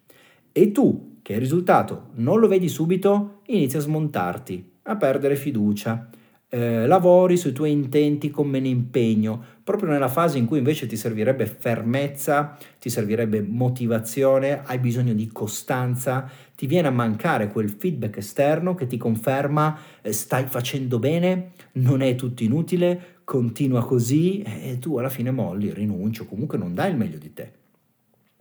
e 0.51 0.71
tu, 0.71 1.19
che 1.21 1.33
il 1.33 1.39
risultato 1.39 2.09
non 2.15 2.39
lo 2.39 2.47
vedi 2.47 2.67
subito, 2.67 3.41
inizi 3.47 3.77
a 3.77 3.81
smontarti, 3.81 4.71
a 4.83 4.97
perdere 4.97 5.35
fiducia. 5.35 6.09
Eh, 6.53 6.85
lavori 6.85 7.37
sui 7.37 7.53
tuoi 7.53 7.71
intenti 7.71 8.29
con 8.29 8.49
meno 8.49 8.67
impegno, 8.67 9.41
proprio 9.63 9.89
nella 9.89 10.09
fase 10.09 10.37
in 10.37 10.45
cui 10.45 10.57
invece 10.57 10.85
ti 10.85 10.97
servirebbe 10.97 11.45
fermezza, 11.45 12.57
ti 12.77 12.89
servirebbe 12.89 13.41
motivazione, 13.41 14.61
hai 14.65 14.77
bisogno 14.79 15.13
di 15.13 15.27
costanza, 15.27 16.29
ti 16.53 16.67
viene 16.67 16.89
a 16.89 16.91
mancare 16.91 17.47
quel 17.47 17.69
feedback 17.69 18.17
esterno 18.17 18.75
che 18.75 18.87
ti 18.87 18.97
conferma 18.97 19.79
eh, 20.01 20.11
stai 20.11 20.45
facendo 20.47 20.99
bene, 20.99 21.51
non 21.73 22.01
è 22.01 22.15
tutto 22.15 22.43
inutile, 22.43 23.19
continua 23.23 23.85
così 23.85 24.41
e 24.41 24.77
tu 24.79 24.97
alla 24.97 25.07
fine 25.07 25.31
molli, 25.31 25.71
rinunci 25.71 26.23
o 26.23 26.25
comunque 26.25 26.57
non 26.57 26.73
dai 26.73 26.91
il 26.91 26.97
meglio 26.97 27.17
di 27.17 27.31
te. 27.31 27.59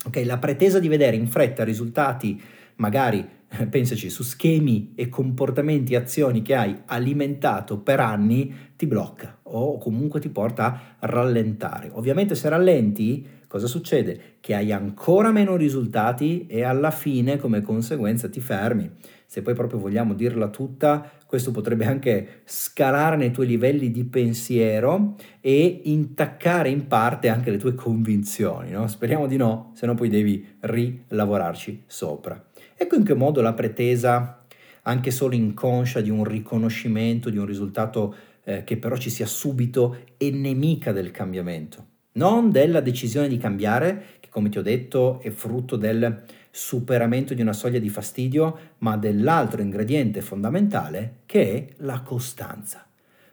Okay, 0.03 0.25
la 0.25 0.39
pretesa 0.39 0.79
di 0.79 0.89
vedere 0.89 1.17
in 1.17 1.27
fretta 1.27 1.63
risultati, 1.63 2.41
magari 2.77 3.39
pensaci 3.69 4.09
su 4.09 4.23
schemi 4.23 4.93
e 4.95 5.09
comportamenti, 5.09 5.95
azioni 5.95 6.41
che 6.41 6.55
hai 6.55 6.75
alimentato 6.87 7.79
per 7.81 8.01
anni, 8.01 8.55
ti 8.77 8.87
blocca 8.87 9.41
o 9.43 9.77
comunque 9.77 10.21
ti 10.21 10.29
porta 10.29 10.97
a 10.99 11.07
rallentare. 11.07 11.91
Ovviamente 11.93 12.35
se 12.35 12.49
rallenti, 12.49 13.27
cosa 13.51 13.67
succede? 13.67 14.37
Che 14.39 14.55
hai 14.55 14.71
ancora 14.71 15.33
meno 15.33 15.57
risultati 15.57 16.47
e 16.47 16.63
alla 16.63 16.93
fine 16.93 17.37
come 17.37 17.63
conseguenza 17.63 18.29
ti 18.29 18.39
fermi. 18.39 18.89
Se 19.27 19.43
poi 19.43 19.55
proprio 19.55 19.81
vogliamo 19.81 20.15
dirla 20.15 20.47
tutta, 20.51 21.11
questo 21.27 21.51
potrebbe 21.51 21.85
anche 21.85 22.43
scalare 22.45 23.17
nei 23.17 23.33
tuoi 23.33 23.49
livelli 23.49 23.91
di 23.91 24.05
pensiero 24.05 25.17
e 25.41 25.81
intaccare 25.83 26.69
in 26.69 26.87
parte 26.87 27.29
anche 27.29 27.51
le 27.51 27.57
tue 27.57 27.75
convinzioni. 27.75 28.71
No? 28.71 28.87
Speriamo 28.87 29.27
di 29.27 29.37
no, 29.37 29.73
se 29.75 29.85
no 29.85 29.97
poi 29.97 30.09
devi 30.09 30.47
rilavorarci 30.61 31.83
sopra. 31.89 32.41
Ecco 32.77 32.95
in 32.95 33.03
che 33.03 33.15
modo 33.15 33.41
la 33.41 33.53
pretesa, 33.53 34.45
anche 34.83 35.11
solo 35.11 35.35
inconscia, 35.35 36.01
di 36.01 36.11
un 36.11 36.23
riconoscimento, 36.23 37.31
di 37.31 37.39
un 37.39 37.47
risultato 37.47 38.15
eh, 38.45 38.63
che 38.63 38.77
però 38.77 38.97
ci 38.97 39.11
sia 39.11 39.27
subito, 39.27 39.97
è 40.17 40.31
nemica 40.31 40.93
del 40.93 41.11
cambiamento. 41.11 41.87
Non 42.21 42.51
della 42.51 42.83
decisione 42.83 43.29
di 43.29 43.39
cambiare, 43.39 44.19
che 44.21 44.29
come 44.29 44.51
ti 44.51 44.59
ho 44.59 44.63
detto 44.63 45.21
è 45.23 45.31
frutto 45.31 45.77
del 45.77 46.23
superamento 46.51 47.33
di 47.33 47.41
una 47.41 47.55
soglia 47.55 47.79
di 47.79 47.89
fastidio, 47.89 48.75
ma 48.81 48.99
dell'altro 48.99 49.63
ingrediente 49.63 50.21
fondamentale 50.21 51.21
che 51.25 51.55
è 51.55 51.75
la 51.79 52.03
costanza. 52.03 52.87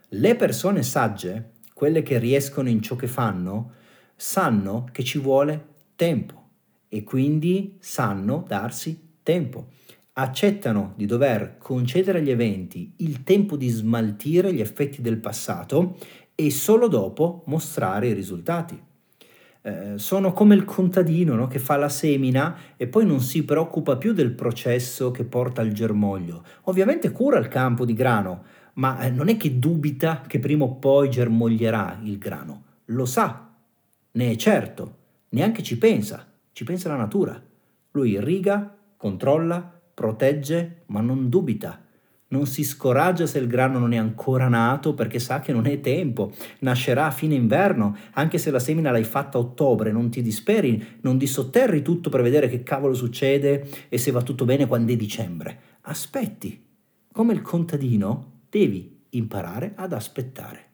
Le 0.08 0.36
persone 0.38 0.84
sagge, 0.84 1.50
quelle 1.74 2.02
che 2.02 2.18
riescono 2.18 2.70
in 2.70 2.82
ciò 2.82 2.96
che 2.96 3.08
fanno, 3.08 3.74
sanno 4.16 4.88
che 4.94 5.04
ci 5.04 5.20
vuole 5.20 5.66
tempo 5.98 6.52
e 6.88 7.04
quindi 7.04 7.76
sanno 7.80 8.46
darsi 8.48 9.16
tempo. 9.22 9.68
Accettano 10.14 10.94
di 10.96 11.06
dover 11.06 11.58
concedere 11.58 12.20
agli 12.20 12.32
eventi 12.32 12.94
il 13.00 13.24
tempo 13.26 13.58
di 13.58 13.68
smaltire 13.68 14.54
gli 14.54 14.62
effetti 14.62 15.02
del 15.02 15.18
passato 15.18 15.98
e 16.40 16.52
solo 16.52 16.88
dopo 16.88 17.42
mostrare 17.48 18.10
i 18.10 18.14
risultati. 18.14 18.80
Eh, 19.64 19.94
sono 19.96 20.34
come 20.34 20.54
il 20.54 20.66
contadino 20.66 21.34
no? 21.34 21.48
che 21.48 21.58
fa 21.58 21.78
la 21.78 21.90
semina 21.90 22.56
e 22.78 22.86
poi 22.86 23.08
non 23.08 23.22
si 23.22 23.44
preoccupa 23.44 23.98
più 23.98 24.14
del 24.14 24.34
processo 24.34 25.10
che 25.10 25.24
porta 25.24 25.62
al 25.62 25.72
germoglio. 25.72 26.44
Ovviamente 26.66 27.12
cura 27.12 27.40
il 27.40 27.48
campo 27.48 27.86
di 27.86 27.94
grano, 27.94 28.44
ma 28.74 29.00
eh, 29.00 29.10
non 29.10 29.30
è 29.30 29.36
che 29.36 29.58
dubita 29.58 30.22
che 30.28 30.38
prima 30.38 30.66
o 30.66 30.76
poi 30.76 31.10
germoglierà 31.10 32.00
il 32.04 32.20
grano. 32.20 32.64
Lo 32.86 33.06
sa, 33.06 33.52
ne 34.12 34.32
è 34.32 34.36
certo, 34.36 34.96
neanche 35.30 35.64
ci 35.64 35.80
pensa, 35.80 36.24
ci 36.52 36.64
pensa 36.64 36.90
la 36.90 36.98
natura. 36.98 37.42
Lui 37.94 38.12
irriga, 38.12 38.78
controlla, 38.96 39.82
protegge, 39.92 40.84
ma 40.86 41.02
non 41.02 41.30
dubita. 41.30 41.82
Non 42.30 42.46
si 42.46 42.64
scoraggia 42.64 43.26
se 43.26 43.40
il 43.40 43.48
grano 43.48 43.80
non 43.80 43.94
è 43.94 43.98
ancora 43.98 44.50
nato 44.50 44.94
perché 44.94 45.18
sa 45.18 45.40
che 45.40 45.54
non 45.54 45.66
è 45.66 45.80
tempo, 45.80 46.34
nascerà 46.60 47.06
a 47.06 47.12
fine 47.12 47.36
inverno, 47.36 47.96
anche 48.12 48.38
se 48.38 48.52
la 48.52 48.60
semina 48.60 48.92
l'hai 48.92 49.06
fatta 49.06 49.38
a 49.38 49.42
ottobre, 49.42 49.94
non 49.94 50.10
ti 50.10 50.22
disperi, 50.22 51.00
non 51.02 51.18
dissotterri 51.18 51.82
tutto 51.82 52.10
per 52.10 52.22
vedere 52.22 52.50
che 52.50 52.64
cavolo 52.64 52.94
succede 52.94 53.70
e 53.88 53.98
se 53.98 54.12
va 54.12 54.22
tutto 54.24 54.44
bene 54.44 54.68
quando 54.68 54.92
è 54.92 54.98
dicembre. 54.98 55.60
Aspetti. 55.82 56.66
Come 57.14 57.32
il 57.32 57.42
contadino, 57.42 58.42
devi 58.50 59.06
imparare 59.12 59.72
ad 59.76 59.94
aspettare. 59.94 60.66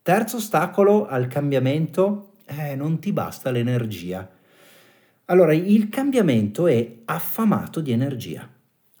Terzo 0.00 0.38
ostacolo 0.38 1.06
al 1.06 1.28
cambiamento, 1.28 2.36
eh, 2.46 2.74
non 2.74 2.98
ti 2.98 3.12
basta 3.12 3.50
l'energia. 3.50 4.28
Allora, 5.26 5.52
il 5.52 5.88
cambiamento 5.90 6.66
è 6.66 7.00
affamato 7.04 7.80
di 7.80 7.92
energia. 7.92 8.48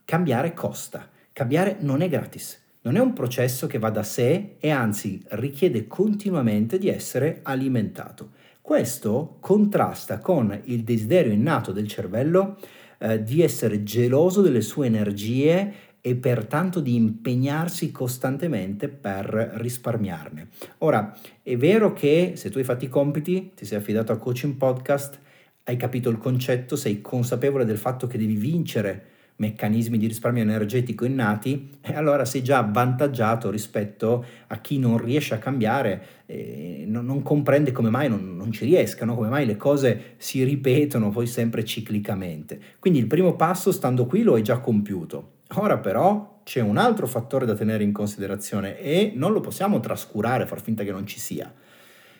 Cambiare 0.04 0.52
costa. 0.52 1.08
Cambiare 1.32 1.78
non 1.80 2.02
è 2.02 2.08
gratis, 2.10 2.60
non 2.82 2.96
è 2.96 3.00
un 3.00 3.14
processo 3.14 3.66
che 3.66 3.78
va 3.78 3.88
da 3.88 4.02
sé 4.02 4.56
e 4.58 4.70
anzi 4.70 5.22
richiede 5.30 5.86
continuamente 5.86 6.76
di 6.78 6.88
essere 6.88 7.40
alimentato. 7.42 8.32
Questo 8.60 9.38
contrasta 9.40 10.18
con 10.18 10.60
il 10.64 10.82
desiderio 10.82 11.32
innato 11.32 11.72
del 11.72 11.88
cervello 11.88 12.58
eh, 12.98 13.22
di 13.22 13.40
essere 13.40 13.82
geloso 13.82 14.42
delle 14.42 14.60
sue 14.60 14.86
energie 14.86 15.72
e 16.02 16.16
pertanto 16.16 16.80
di 16.80 16.96
impegnarsi 16.96 17.90
costantemente 17.90 18.88
per 18.88 19.52
risparmiarne. 19.54 20.48
Ora, 20.78 21.16
è 21.42 21.56
vero 21.56 21.94
che 21.94 22.32
se 22.34 22.50
tu 22.50 22.58
hai 22.58 22.64
fatto 22.64 22.84
i 22.84 22.88
compiti, 22.88 23.52
ti 23.54 23.64
sei 23.64 23.78
affidato 23.78 24.12
a 24.12 24.18
coaching 24.18 24.54
podcast, 24.54 25.18
hai 25.64 25.76
capito 25.76 26.10
il 26.10 26.18
concetto, 26.18 26.76
sei 26.76 27.00
consapevole 27.00 27.64
del 27.64 27.78
fatto 27.78 28.06
che 28.06 28.18
devi 28.18 28.34
vincere 28.34 29.06
meccanismi 29.36 29.98
di 29.98 30.06
risparmio 30.06 30.42
energetico 30.42 31.04
innati, 31.04 31.70
allora 31.94 32.24
sei 32.24 32.42
già 32.42 32.58
avvantaggiato 32.58 33.50
rispetto 33.50 34.24
a 34.46 34.60
chi 34.60 34.78
non 34.78 34.98
riesce 34.98 35.34
a 35.34 35.38
cambiare, 35.38 36.06
eh, 36.26 36.84
non, 36.86 37.04
non, 37.04 37.22
comprende 37.22 37.72
come 37.72 37.90
mai 37.90 38.08
non, 38.08 38.36
non 38.36 38.52
ci 38.52 38.64
riescano, 38.64 39.14
come 39.14 39.28
mai 39.28 39.46
le 39.46 39.56
cose 39.56 40.14
si 40.18 40.44
ripetono 40.44 41.10
poi 41.10 41.26
sempre 41.26 41.64
ciclicamente. 41.64 42.60
Quindi 42.78 42.98
il 42.98 43.06
primo 43.06 43.34
passo, 43.34 43.72
stando 43.72 44.06
qui, 44.06 44.22
lo 44.22 44.34
hai 44.34 44.42
già 44.42 44.58
compiuto. 44.58 45.40
Ora 45.54 45.78
però 45.78 46.40
c'è 46.44 46.60
un 46.60 46.76
altro 46.76 47.06
fattore 47.06 47.46
da 47.46 47.54
tenere 47.54 47.84
in 47.84 47.92
considerazione 47.92 48.78
e 48.78 49.12
non 49.14 49.32
lo 49.32 49.40
possiamo 49.40 49.80
trascurare, 49.80 50.46
far 50.46 50.60
finta 50.60 50.84
che 50.84 50.92
non 50.92 51.06
ci 51.06 51.18
sia. 51.18 51.52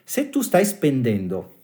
Se 0.05 0.29
tu 0.29 0.43
stai 0.43 0.65
spendendo 0.65 1.55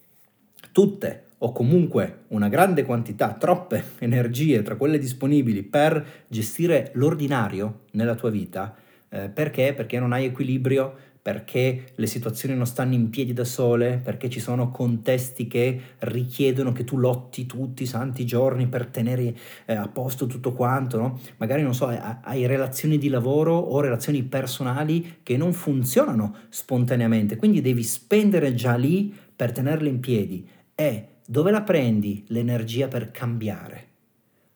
tutte 0.73 1.25
o 1.39 1.53
comunque 1.53 2.25
una 2.29 2.49
grande 2.49 2.85
quantità, 2.85 3.35
troppe 3.35 3.83
energie 3.99 4.63
tra 4.63 4.77
quelle 4.77 4.99
disponibili 4.99 5.63
per 5.63 6.25
gestire 6.29 6.91
l'ordinario 6.95 7.81
nella 7.93 8.15
tua 8.15 8.31
vita, 8.31 8.75
eh, 9.09 9.29
perché? 9.29 9.73
Perché 9.75 9.99
non 9.99 10.13
hai 10.13 10.27
equilibrio, 10.27 10.95
perché 11.21 11.91
le 11.95 12.07
situazioni 12.07 12.57
non 12.57 12.67
stanno 12.67 12.95
in 12.95 13.11
piedi 13.11 13.35
da 13.35 13.45
sole, 13.45 14.01
perché 14.03 14.31
ci 14.31 14.41
sono 14.41 14.71
contesti 14.71 15.47
che 15.47 15.81
richiedono 15.99 16.73
che 16.73 16.85
tu 16.85 16.97
lotti 16.97 17.45
tutti 17.45 17.83
i 17.83 17.87
santi 17.87 18.25
giorni 18.25 18.67
per 18.67 18.87
tenere 18.87 19.37
eh, 19.67 19.75
a 19.75 19.89
posto 19.89 20.27
tutto 20.27 20.55
quanto, 20.55 20.99
no? 20.99 21.21
Magari 21.37 21.63
non 21.63 21.75
so, 21.75 21.87
hai 21.87 22.47
relazioni 22.47 22.97
di 22.97 23.11
lavoro 23.11 23.59
o 23.59 23.81
relazioni 23.81 24.23
personali 24.23 25.19
che 25.23 25.37
non 25.37 25.53
funzionano 25.53 26.35
spontaneamente, 26.49 27.37
quindi 27.37 27.61
devi 27.61 27.83
spendere 27.83 28.55
già 28.55 28.77
lì 28.77 29.15
per 29.37 29.53
tenerle 29.53 29.89
in 29.89 30.01
piedi. 30.01 30.49
E 30.75 31.09
dove 31.31 31.51
la 31.51 31.61
prendi 31.61 32.25
l'energia 32.29 32.89
per 32.89 33.11
cambiare? 33.11 33.89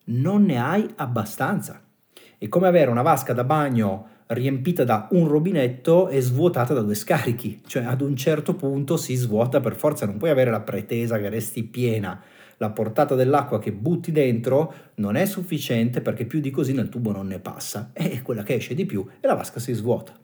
Non 0.05 0.45
ne 0.45 0.59
hai 0.59 0.89
abbastanza. 0.97 1.83
È 2.39 2.49
come 2.49 2.67
avere 2.67 2.91
una 2.91 3.03
vasca 3.03 3.35
da 3.35 3.45
bagno 3.45 4.07
riempita 4.29 4.83
da 4.83 5.07
un 5.11 5.29
rubinetto 5.29 6.09
e 6.09 6.23
svuotata 6.23 6.73
da 6.73 6.81
due 6.81 6.95
scarichi, 6.95 7.61
cioè 7.67 7.85
ad 7.85 8.01
un 8.01 8.17
certo 8.17 8.55
punto 8.55 8.97
si 8.97 9.15
svuota 9.17 9.61
per 9.61 9.77
forza, 9.77 10.07
non 10.07 10.17
puoi 10.17 10.31
avere 10.31 10.51
la 10.51 10.63
pretesa 10.63 11.19
che 11.19 11.29
resti 11.29 11.63
piena. 11.63 12.19
La 12.57 12.71
portata 12.71 13.15
dell'acqua 13.15 13.59
che 13.59 13.73
butti 13.73 14.11
dentro 14.11 14.73
non 14.95 15.17
è 15.17 15.27
sufficiente 15.27 16.01
perché 16.01 16.25
più 16.25 16.41
di 16.41 16.51
così 16.51 16.73
nel 16.73 16.89
tubo 16.89 17.13
non 17.13 17.27
ne 17.27 17.39
passa 17.39 17.91
e 17.93 18.23
quella 18.23 18.45
che 18.45 18.55
esce 18.55 18.75
di 18.75 18.87
più 18.87 19.07
e 19.21 19.27
la 19.27 19.35
vasca 19.35 19.61
si 19.61 19.75
svuota. 19.75 20.19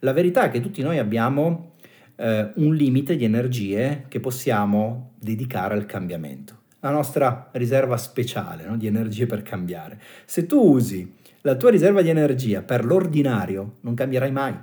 La 0.00 0.12
verità 0.12 0.44
è 0.44 0.50
che 0.50 0.60
tutti 0.60 0.82
noi 0.82 0.98
abbiamo 0.98 1.76
eh, 2.18 2.50
un 2.56 2.74
limite 2.74 3.16
di 3.16 3.24
energie 3.24 4.04
che 4.08 4.20
possiamo 4.20 5.12
dedicare 5.18 5.74
al 5.74 5.86
cambiamento. 5.86 6.56
La 6.80 6.90
nostra 6.90 7.48
riserva 7.52 7.96
speciale 7.96 8.64
no? 8.66 8.76
di 8.76 8.86
energie 8.86 9.26
per 9.26 9.42
cambiare. 9.42 10.00
Se 10.24 10.46
tu 10.46 10.58
usi 10.58 11.14
la 11.42 11.56
tua 11.56 11.70
riserva 11.70 12.02
di 12.02 12.08
energia 12.08 12.62
per 12.62 12.84
l'ordinario, 12.84 13.76
non 13.80 13.94
cambierai 13.94 14.32
mai. 14.32 14.54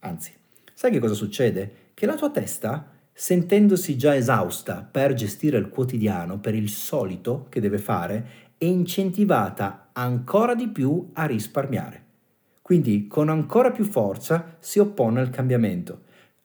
Anzi, 0.00 0.32
sai 0.72 0.90
che 0.90 0.98
cosa 0.98 1.14
succede? 1.14 1.90
Che 1.94 2.06
la 2.06 2.14
tua 2.14 2.30
testa, 2.30 2.90
sentendosi 3.12 3.96
già 3.96 4.14
esausta 4.14 4.88
per 4.88 5.14
gestire 5.14 5.58
il 5.58 5.68
quotidiano, 5.68 6.38
per 6.38 6.54
il 6.54 6.68
solito 6.68 7.46
che 7.48 7.60
deve 7.60 7.78
fare, 7.78 8.26
è 8.56 8.64
incentivata 8.64 9.90
ancora 9.92 10.54
di 10.54 10.68
più 10.68 11.10
a 11.14 11.26
risparmiare. 11.26 12.00
Quindi 12.62 13.08
con 13.08 13.28
ancora 13.28 13.72
più 13.72 13.84
forza 13.84 14.56
si 14.60 14.78
oppone 14.78 15.20
al 15.20 15.30
cambiamento 15.30 16.02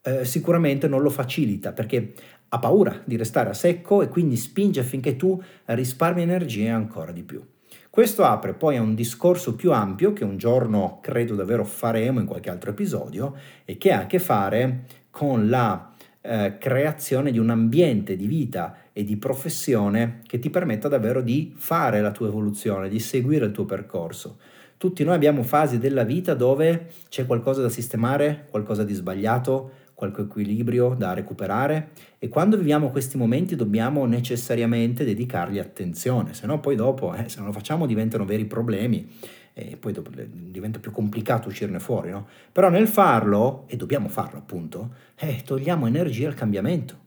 eh, 0.08 0.26
sicuramente 0.26 0.88
non 0.88 1.02
lo 1.02 1.10
facilita 1.10 1.74
perché 1.74 2.14
ha 2.50 2.60
paura 2.60 3.02
di 3.04 3.18
restare 3.18 3.50
a 3.50 3.54
secco 3.54 4.02
e 4.02 4.08
quindi 4.08 4.38
spinge 4.38 4.80
affinché 4.80 5.18
tu 5.18 5.42
risparmi 5.66 6.22
energie 6.22 6.70
ancora 6.70 7.12
di 7.12 7.24
più. 7.24 7.44
Questo 7.90 8.24
apre 8.24 8.54
poi 8.54 8.78
a 8.78 8.82
un 8.82 8.96
discorso 8.96 9.56
più 9.56 9.74
ampio 9.74 10.14
che 10.14 10.24
un 10.24 10.38
giorno 10.38 11.00
credo 11.02 11.36
davvero 11.36 11.66
faremo 11.66 12.20
in 12.22 12.26
qualche 12.26 12.50
altro 12.50 12.70
episodio 12.70 13.36
e 13.66 13.78
che 13.78 13.92
ha 13.92 14.02
a 14.02 14.06
che 14.06 14.20
fare 14.20 14.86
con 15.10 15.50
la 15.50 15.94
eh, 16.22 16.58
creazione 16.58 17.32
di 17.32 17.40
un 17.40 17.50
ambiente 17.50 18.16
di 18.16 18.28
vita 18.28 18.78
e 18.94 19.04
di 19.04 19.18
professione 19.18 20.22
che 20.26 20.40
ti 20.40 20.50
permetta 20.50 20.88
davvero 20.88 21.22
di 21.22 21.54
fare 21.56 22.00
la 22.00 22.12
tua 22.12 22.28
evoluzione, 22.28 22.88
di 22.88 23.00
seguire 23.00 23.46
il 23.46 23.52
tuo 23.52 23.66
percorso. 23.66 24.38
Tutti 24.78 25.04
noi 25.04 25.16
abbiamo 25.16 25.42
fasi 25.42 25.80
della 25.80 26.04
vita 26.04 26.36
dove 26.36 26.92
c'è 27.10 27.26
qualcosa 27.26 27.62
da 27.62 27.70
sistemare, 27.70 28.46
qualcosa 28.52 28.84
di 28.84 28.94
sbagliato, 28.94 29.72
qualche 29.98 30.22
equilibrio 30.22 30.94
da 30.94 31.14
recuperare 31.14 31.90
e 32.20 32.30
quando 32.30 32.56
viviamo 32.56 32.92
questi 32.92 33.18
momenti 33.18 33.56
dobbiamo 33.56 34.06
necessariamente 34.06 35.04
dedicargli 35.04 35.58
attenzione, 35.58 36.36
se 36.36 36.46
no 36.46 36.60
poi 36.60 36.76
dopo, 36.76 37.16
eh, 37.16 37.28
se 37.30 37.38
non 37.40 37.48
lo 37.48 37.52
facciamo, 37.52 37.88
diventano 37.88 38.24
veri 38.24 38.46
problemi 38.46 39.10
e 39.54 39.76
poi 39.76 39.94
dopo 39.94 40.12
diventa 40.14 40.78
più 40.78 40.92
complicato 40.92 41.48
uscirne 41.48 41.80
fuori, 41.80 42.12
no? 42.12 42.28
Però 42.52 42.70
nel 42.70 42.88
farlo, 42.88 43.64
e 43.66 43.76
dobbiamo 43.76 44.08
farlo 44.08 44.38
appunto, 44.38 44.94
eh, 45.16 45.42
togliamo 45.44 45.88
energia 45.88 46.28
al 46.28 46.36
cambiamento. 46.36 47.00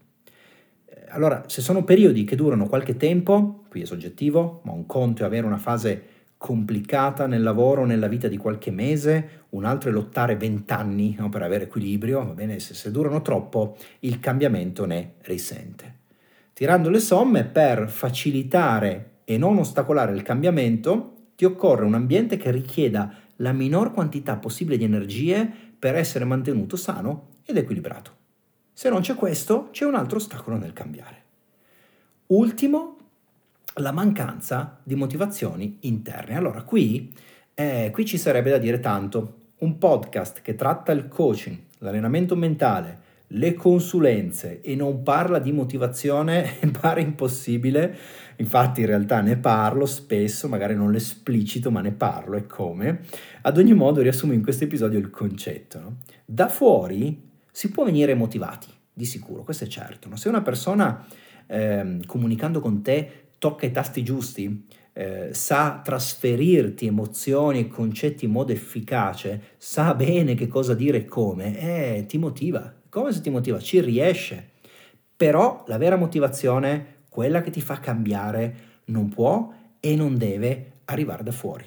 Eh, 0.87 1.05
allora, 1.11 1.45
se 1.47 1.61
sono 1.61 1.85
periodi 1.85 2.25
che 2.25 2.35
durano 2.35 2.67
qualche 2.67 2.97
tempo, 2.97 3.67
qui 3.69 3.83
è 3.83 3.85
soggettivo, 3.85 4.63
ma 4.65 4.73
un 4.73 4.87
conto 4.87 5.23
è 5.23 5.27
avere 5.27 5.47
una 5.47 5.59
fase 5.59 6.20
complicata 6.41 7.27
nel 7.27 7.43
lavoro, 7.43 7.85
nella 7.85 8.09
vita 8.09 8.27
di 8.27 8.39
qualche 8.39 8.71
mese, 8.71 9.45
un 9.51 9.67
altro 9.67 9.91
è 9.91 9.93
lottare 9.93 10.37
vent'anni 10.37 11.15
no, 11.19 11.29
per 11.29 11.43
avere 11.43 11.65
equilibrio, 11.65 12.25
va 12.25 12.33
bene, 12.33 12.59
se, 12.61 12.73
se 12.73 12.91
durano 12.91 13.21
troppo 13.21 13.77
il 14.01 14.21
cambiamento 14.21 14.87
ne 14.87 15.17
risente. 15.25 15.97
Tirando 16.55 16.89
le 16.89 16.99
somme, 16.99 17.45
per 17.45 17.91
facilitare 17.91 19.19
e 19.25 19.37
non 19.37 19.59
ostacolare 19.59 20.15
il 20.15 20.23
cambiamento, 20.23 21.17
ti 21.37 21.45
occorre 21.45 21.85
un 21.85 21.93
ambiente 21.93 22.39
che 22.39 22.51
richieda 22.51 23.13
la 23.37 23.53
minor 23.53 23.93
quantità 23.93 24.37
possibile 24.37 24.79
di 24.79 24.85
energie 24.85 25.47
per 25.79 25.95
essere 25.95 26.25
mantenuto 26.25 26.77
sano 26.77 27.27
ed 27.45 27.59
equilibrato. 27.59 28.13
Se 28.73 28.89
non 28.89 29.03
c'è 29.03 29.15
questo, 29.15 29.69
c'è 29.73 29.85
un 29.85 29.95
altro 29.95 30.17
ostacolo 30.17 30.57
nel 30.57 30.73
cambiare. 30.73 31.23
Ultimo, 32.29 32.97
la 33.75 33.93
mancanza 33.93 34.79
di 34.83 34.95
motivazioni 34.95 35.79
interne. 35.81 36.37
Allora, 36.37 36.63
qui, 36.63 37.15
eh, 37.55 37.91
qui 37.93 38.05
ci 38.05 38.19
sarebbe 38.19 38.51
da 38.51 38.59
dire 38.59 38.81
tanto. 38.81 39.37
Un 39.59 39.79
podcast 39.79 40.41
che 40.41 40.55
tratta 40.55 40.93
il 40.93 41.07
coaching, 41.07 41.57
l'allenamento 41.79 42.35
mentale, 42.35 43.09
le 43.33 43.55
consulenze 43.55 44.61
e 44.63 44.75
non 44.75 45.03
parla 45.03 45.39
di 45.39 45.53
motivazione 45.53 46.57
pare 46.81 47.03
impossibile. 47.03 47.97
Infatti 48.37 48.81
in 48.81 48.87
realtà 48.87 49.21
ne 49.21 49.37
parlo 49.37 49.87
spesso, 49.87 50.49
magari 50.49 50.75
non 50.75 50.91
l'esplicito, 50.91 51.71
ma 51.71 51.81
ne 51.81 51.93
parlo 51.93 52.37
e 52.37 52.47
come. 52.47 53.01
Ad 53.43 53.59
ogni 53.59 53.75
modo 53.75 54.01
riassumo 54.01 54.33
in 54.33 54.43
questo 54.43 54.65
episodio 54.65 54.99
il 54.99 55.11
concetto. 55.11 55.79
No? 55.79 55.97
Da 56.25 56.49
fuori 56.49 57.29
si 57.53 57.71
può 57.71 57.85
venire 57.85 58.15
motivati, 58.15 58.69
di 58.93 59.05
sicuro, 59.05 59.43
questo 59.43 59.65
è 59.65 59.67
certo. 59.67 60.09
No? 60.09 60.17
Se 60.17 60.29
una 60.29 60.43
persona 60.43 61.05
eh, 61.47 62.01
comunicando 62.07 62.61
con 62.61 62.83
te 62.83 63.29
tocca 63.41 63.67
i 63.67 63.73
tasti 63.73 64.05
giusti, 64.05 64.69
eh, 64.93 65.31
sa 65.33 65.81
trasferirti 65.83 66.87
emozioni 66.87 67.59
e 67.59 67.67
concetti 67.67 68.27
in 68.27 68.31
modo 68.31 68.53
efficace, 68.53 69.55
sa 69.57 69.95
bene 69.95 70.35
che 70.35 70.47
cosa 70.47 70.75
dire 70.75 70.99
e 70.99 71.05
come, 71.07 71.59
eh, 71.59 72.07
ti 72.07 72.19
motiva. 72.19 72.73
Come 72.89 73.11
se 73.11 73.21
ti 73.21 73.31
motiva? 73.31 73.59
Ci 73.59 73.81
riesce. 73.81 74.51
Però 75.17 75.65
la 75.67 75.79
vera 75.79 75.97
motivazione 75.97 76.99
quella 77.11 77.43
che 77.43 77.51
ti 77.51 77.61
fa 77.61 77.81
cambiare, 77.81 78.55
non 78.87 79.09
può 79.09 79.53
e 79.81 79.97
non 79.97 80.17
deve 80.17 80.73
arrivare 80.87 81.23
da 81.23 81.33
fuori. 81.33 81.65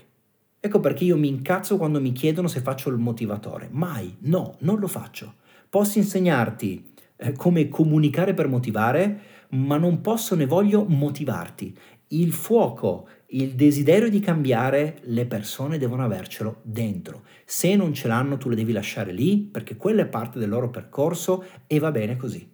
Ecco 0.60 0.80
perché 0.80 1.04
io 1.04 1.18
mi 1.18 1.28
incazzo 1.28 1.78
quando 1.78 2.00
mi 2.00 2.14
chiedono 2.14 2.48
se 2.48 2.62
faccio 2.62 2.90
il 2.90 2.98
motivatore. 2.98 3.68
Mai, 3.70 4.16
no, 4.20 4.56
non 4.60 4.80
lo 4.80 4.88
faccio. 4.88 5.36
Posso 5.70 5.98
insegnarti 5.98 6.94
eh, 7.18 7.34
come 7.34 7.68
comunicare 7.68 8.34
per 8.34 8.48
motivare, 8.48 9.20
ma 9.54 9.78
non 9.78 10.02
posso 10.02 10.36
né 10.36 10.46
voglio 10.46 10.86
motivarti. 10.86 11.76
Il 12.10 12.32
fuoco, 12.32 13.08
il 13.28 13.54
desiderio 13.54 14.10
di 14.10 14.20
cambiare, 14.20 15.00
le 15.04 15.26
persone 15.26 15.78
devono 15.78 16.04
avercelo 16.04 16.60
dentro. 16.62 17.24
Se 17.46 17.76
non 17.76 17.94
ce 17.94 18.08
l'hanno, 18.08 18.38
tu 18.38 18.50
le 18.50 18.56
devi 18.56 18.72
lasciare 18.72 19.12
lì 19.12 19.38
perché 19.38 19.76
quella 19.76 20.04
è 20.04 20.08
parte 20.08 20.40
del 20.40 20.50
loro 20.50 20.70
percorso 20.70 21.44
e 21.68 21.80
va 21.80 21.92
bene 21.92 22.16
così. 22.16 22.48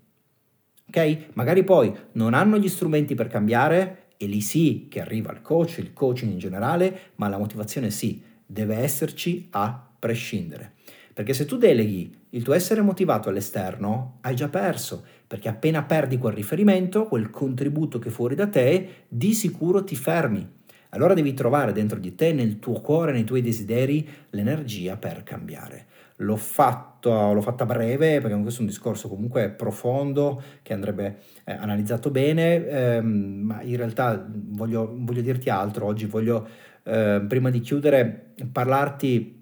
Ok? 0.88 1.28
Magari 1.34 1.64
poi 1.64 1.94
non 2.14 2.34
hanno 2.34 2.58
gli 2.58 2.70
strumenti 2.70 3.16
per 3.16 3.28
cambiare 3.28 4.08
e 4.18 4.26
lì 4.26 4.42
sì 4.42 4.88
che 4.90 5.02
arriva 5.02 5.32
il 5.32 5.42
coach, 5.42 5.78
il 5.78 5.94
coaching 5.94 6.32
in 6.32 6.40
generale, 6.40 7.12
ma 7.16 7.28
la 7.28 7.38
motivazione 7.38 7.92
sì, 7.92 8.22
deve 8.46 8.78
esserci 8.78 9.48
a 9.52 9.88
prescindere. 10.00 10.74
Perché 11.19 11.34
se 11.34 11.43
tu 11.43 11.58
deleghi 11.58 12.17
il 12.29 12.43
tuo 12.43 12.53
essere 12.53 12.79
motivato 12.79 13.27
all'esterno, 13.27 14.19
hai 14.21 14.38
già 14.38 14.47
perso, 14.47 15.03
perché 15.27 15.49
appena 15.49 15.84
perdi 15.84 16.17
quel 16.17 16.32
riferimento, 16.32 17.08
quel 17.08 17.29
contributo 17.29 17.99
che 17.99 18.10
fuori 18.10 18.36
da 18.36 18.47
te, 18.47 18.88
di 19.10 19.34
sicuro 19.34 19.84
ti 19.84 19.97
fermi. 19.97 20.49
Allora 20.91 21.13
devi 21.13 21.34
trovare 21.34 21.73
dentro 21.73 21.99
di 21.99 22.15
te, 22.15 22.32
nel 22.32 22.58
tuo 22.60 22.79
cuore, 22.79 23.12
nei 23.12 23.25
tuoi 23.25 23.41
desideri, 23.41 24.08
l'energia 24.29 24.95
per 24.95 25.23
cambiare. 25.23 25.88
L'ho 26.19 26.38
fatto, 26.38 27.34
l'ho 27.34 27.41
fatta 27.41 27.65
breve 27.65 28.21
perché 28.21 28.39
questo 28.41 28.60
è 28.60 28.63
un 28.63 28.69
discorso 28.69 29.10
comunque 29.10 29.49
profondo 29.49 30.41
che 30.62 30.71
andrebbe 30.71 31.17
eh, 31.43 31.51
analizzato 31.51 32.12
bene, 32.12 32.65
ehm, 32.65 33.05
ma 33.43 33.62
in 33.62 33.75
realtà 33.75 34.25
voglio, 34.25 34.95
voglio, 34.97 35.21
dirti 35.21 35.49
altro 35.49 35.86
oggi, 35.86 36.05
voglio 36.05 36.47
eh, 36.84 37.21
prima 37.27 37.49
di 37.49 37.60
chiudere 37.60 38.36
parlarti 38.53 39.38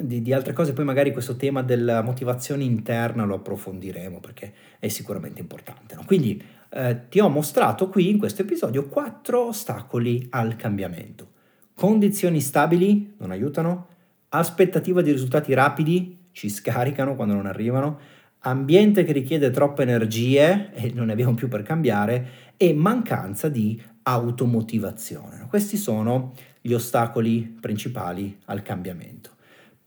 di, 0.00 0.22
di, 0.22 0.32
altre 0.32 0.52
cose, 0.52 0.72
poi 0.72 0.84
magari 0.84 1.12
questo 1.12 1.36
tema 1.36 1.62
della 1.62 2.02
motivazione 2.02 2.64
interna 2.64 3.24
lo 3.24 3.34
approfondiremo 3.34 4.20
perché 4.20 4.52
è 4.78 4.88
sicuramente 4.88 5.40
importante. 5.40 5.94
No? 5.94 6.02
Quindi 6.06 6.42
eh, 6.70 7.08
ti 7.08 7.20
ho 7.20 7.28
mostrato 7.28 7.88
qui 7.88 8.08
in 8.08 8.18
questo 8.18 8.42
episodio 8.42 8.88
quattro 8.88 9.48
ostacoli 9.48 10.26
al 10.30 10.56
cambiamento. 10.56 11.28
Condizioni 11.74 12.40
stabili 12.40 13.14
non 13.18 13.30
aiutano, 13.30 13.88
aspettativa 14.30 15.02
di 15.02 15.12
risultati 15.12 15.52
rapidi, 15.52 16.18
ci 16.32 16.48
scaricano 16.48 17.14
quando 17.14 17.34
non 17.34 17.46
arrivano, 17.46 17.98
ambiente 18.40 19.04
che 19.04 19.12
richiede 19.12 19.50
troppe 19.50 19.82
energie 19.82 20.72
e 20.74 20.92
non 20.94 21.06
ne 21.06 21.12
abbiamo 21.12 21.34
più 21.34 21.48
per 21.48 21.62
cambiare 21.62 22.50
e 22.56 22.72
mancanza 22.72 23.48
di 23.48 23.80
automotivazione. 24.04 25.46
Questi 25.48 25.76
sono 25.76 26.32
gli 26.60 26.72
ostacoli 26.72 27.40
principali 27.60 28.38
al 28.46 28.62
cambiamento. 28.62 29.30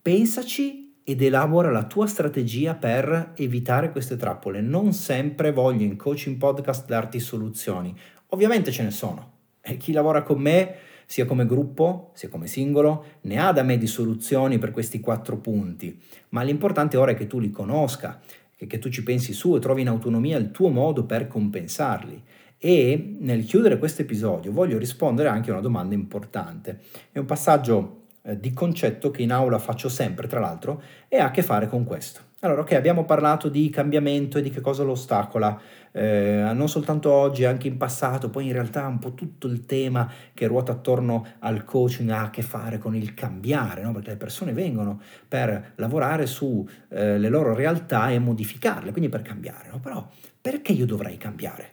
Pensaci 0.06 1.00
ed 1.04 1.24
elabora 1.24 1.72
la 1.72 1.86
tua 1.86 2.06
strategia 2.06 2.76
per 2.76 3.32
evitare 3.38 3.92
queste 3.92 4.18
trappole. 4.18 4.62
Non 4.62 4.94
sempre 4.94 5.52
voglio 5.52 5.84
in 5.84 5.96
coaching 5.98 6.38
podcast 6.38 6.86
darti 6.86 7.20
soluzioni. 7.20 7.92
Ovviamente 8.28 8.72
ce 8.72 8.84
ne 8.84 8.92
sono. 8.92 9.32
E 9.60 9.78
chi 9.78 9.94
lavora 9.94 10.22
con 10.22 10.40
me 10.40 10.76
sia 11.08 11.26
come 11.26 11.48
gruppo, 11.48 12.12
sia 12.14 12.30
come 12.30 12.46
singolo, 12.46 13.04
ne 13.22 13.40
ha 13.40 13.52
da 13.52 13.64
me 13.64 13.80
di 13.80 13.88
soluzioni 13.88 14.60
per 14.60 14.70
questi 14.70 15.00
quattro 15.00 15.38
punti, 15.38 16.00
ma 16.30 16.44
l'importante 16.44 16.98
ora 16.98 17.14
è 17.14 17.16
che 17.16 17.26
tu 17.26 17.40
li 17.40 17.50
conosca, 17.50 18.22
che, 18.56 18.78
tu 18.78 18.90
ci 18.90 19.02
pensi 19.02 19.34
su 19.34 19.56
e 19.56 19.60
trovi 19.60 19.82
in 19.82 19.88
autonomia 19.88 20.38
il 20.38 20.52
tuo 20.52 20.70
modo 20.70 21.06
per 21.06 21.26
compensarli. 21.26 22.22
E 22.60 23.16
nel 23.22 23.44
chiudere 23.44 23.80
questo 23.80 24.04
episodio 24.04 24.52
voglio 24.52 24.78
rispondere 24.78 25.30
anche 25.30 25.50
a 25.50 25.54
una 25.54 25.64
domanda 25.64 25.96
importante. 25.96 26.82
È 27.12 27.18
un 27.18 27.26
passaggio 27.26 28.04
eh, 28.26 28.40
di 28.40 28.54
concetto 28.54 29.12
che 29.12 29.22
in 29.22 29.32
aula 29.32 29.60
faccio 29.60 29.88
sempre, 29.88 30.28
tra 30.28 30.40
l'altro, 30.40 30.82
e 31.08 31.18
ha 31.20 31.26
a 31.26 31.32
che 31.32 31.44
fare 31.44 31.68
con 31.68 31.84
questo. 31.84 32.22
Allora, 32.42 32.62
ok, 32.62 32.74
abbiamo 32.74 33.06
parlato 33.06 33.50
di 33.50 33.70
cambiamento 33.70 34.38
e 34.38 34.42
di 34.42 34.50
che 34.50 34.62
cosa 34.62 34.84
lo 34.84 34.92
ostacola, 34.92 35.60
eh, 35.92 36.52
non 36.54 36.68
soltanto 36.68 37.12
oggi, 37.12 37.46
anche 37.46 37.68
in 37.68 37.78
passato, 37.78 38.30
poi 38.30 38.48
in 38.48 38.54
realtà 38.54 38.86
un 38.86 39.00
po' 39.00 39.14
tutto 39.14 39.48
il 39.48 39.66
tema 39.66 40.12
che 40.34 40.46
ruota 40.46 40.74
attorno 40.74 41.26
al 41.40 41.64
coaching 41.64 42.10
ha 42.10 42.24
a 42.24 42.30
che 42.30 42.42
fare 42.42 42.78
con 42.78 42.96
il 42.96 43.14
cambiare, 43.14 43.82
no? 43.82 43.94
perché 43.94 44.12
le 44.12 44.18
persone 44.18 44.54
vengono 44.54 45.02
per 45.28 45.72
lavorare 45.76 46.28
sulle 46.28 46.68
eh, 46.90 47.30
loro 47.30 47.56
realtà 47.56 48.12
e 48.12 48.20
modificarle, 48.20 48.92
quindi 48.92 49.10
per 49.10 49.22
cambiare. 49.22 49.70
No? 49.72 49.80
Però 49.80 50.08
perché 50.40 50.72
io 50.72 50.86
dovrei 50.86 51.18
cambiare? 51.18 51.70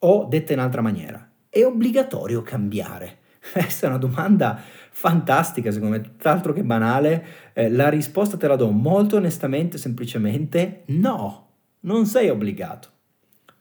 O 0.00 0.24
detta 0.24 0.52
in 0.52 0.58
altra 0.58 0.80
maniera, 0.80 1.30
è 1.50 1.64
obbligatorio 1.64 2.40
cambiare? 2.40 3.18
Questa 3.52 3.86
è 3.86 3.90
una 3.90 3.98
domanda 3.98 4.58
fantastica, 4.94 5.72
secondo 5.72 5.96
me, 5.96 6.00
tutt'altro 6.02 6.52
che 6.52 6.62
banale. 6.62 7.26
Eh, 7.52 7.68
la 7.68 7.88
risposta 7.88 8.36
te 8.36 8.46
la 8.46 8.54
do 8.54 8.70
molto 8.70 9.16
onestamente, 9.16 9.76
semplicemente 9.76 10.84
no, 10.86 11.48
non 11.80 12.06
sei 12.06 12.30
obbligato. 12.30 12.88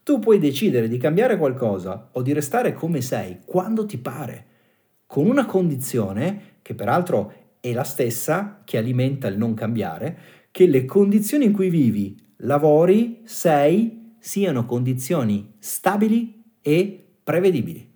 Tu 0.04 0.20
puoi 0.20 0.38
decidere 0.38 0.88
di 0.88 0.98
cambiare 0.98 1.38
qualcosa 1.38 2.10
o 2.12 2.22
di 2.22 2.34
restare 2.34 2.74
come 2.74 3.02
sei 3.02 3.40
quando 3.46 3.86
ti 3.86 3.98
pare, 3.98 4.46
con 5.08 5.26
una 5.26 5.46
condizione 5.46 6.58
che 6.62 6.76
peraltro 6.76 7.34
è 7.60 7.74
la 7.74 7.84
stessa 7.84 8.62
che 8.64 8.78
alimenta 8.78 9.28
il 9.28 9.38
non 9.38 9.56
cambiare, 9.56 10.18
che 10.52 10.68
le 10.68 10.86
condizioni 10.86 11.46
in 11.46 11.54
cui 11.54 11.70
vivi, 11.70 12.16
lavori, 12.38 13.22
sei, 13.24 14.16
siano 14.20 14.66
condizioni 14.66 15.56
stabili 15.58 16.44
e 16.62 17.16
prevedibili 17.24 17.93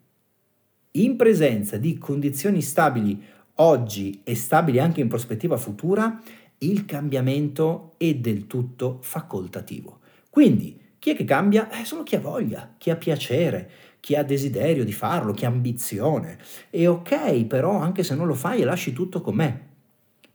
in 1.04 1.16
presenza 1.16 1.78
di 1.78 1.98
condizioni 1.98 2.62
stabili 2.62 3.22
oggi 3.56 4.22
e 4.24 4.36
stabili 4.36 4.80
anche 4.80 5.02
in 5.02 5.08
prospettiva 5.08 5.58
futura, 5.58 6.22
il 6.60 6.86
cambiamento 6.86 7.94
è 7.98 8.14
del 8.16 8.48
tutto 8.48 9.00
facoltativo. 9.02 10.00
Quindi 10.30 10.80
chi 11.00 11.12
è 11.12 11.16
che 11.16 11.26
cambia? 11.26 11.70
Eh, 11.70 11.86
solo 11.86 12.04
chi 12.04 12.16
ha 12.16 12.20
voglia, 12.20 12.74
chi 12.78 12.90
ha 12.90 12.96
piacere, 12.96 13.70
chi 14.00 14.16
ha 14.16 14.24
desiderio 14.24 14.84
di 14.84 14.92
farlo, 14.92 15.34
chi 15.34 15.46
ha 15.46 15.50
ambizione. 15.50 16.38
E 16.70 16.88
ok, 16.88 17.46
però 17.46 17.80
anche 17.80 18.04
se 18.04 18.16
non 18.16 18.28
lo 18.28 18.34
fai 18.34 18.64
lasci 18.64 18.94
tutto 18.94 19.22
com'è. 19.22 19.56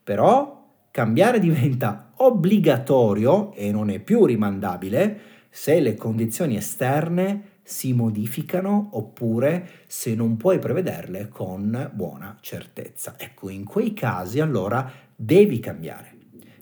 Però 0.05 0.61
cambiare 0.91 1.41
diventa 1.41 2.13
obbligatorio 2.17 3.53
e 3.55 3.73
non 3.73 3.91
è 3.91 3.99
più 3.99 4.25
rimandabile 4.25 5.21
se 5.51 5.81
le 5.81 5.95
condizioni 5.95 6.57
esterne 6.57 7.51
si 7.63 7.93
modificano 7.93 8.91
oppure 8.93 9.69
se 9.87 10.15
non 10.15 10.37
puoi 10.37 10.59
prevederle 10.59 11.29
con 11.29 11.91
buona 11.95 12.37
certezza. 12.41 13.15
Ecco, 13.17 13.49
in 13.49 13.65
quei 13.65 13.93
casi 13.93 14.41
allora 14.41 14.91
devi 15.15 15.61
cambiare, 15.61 16.17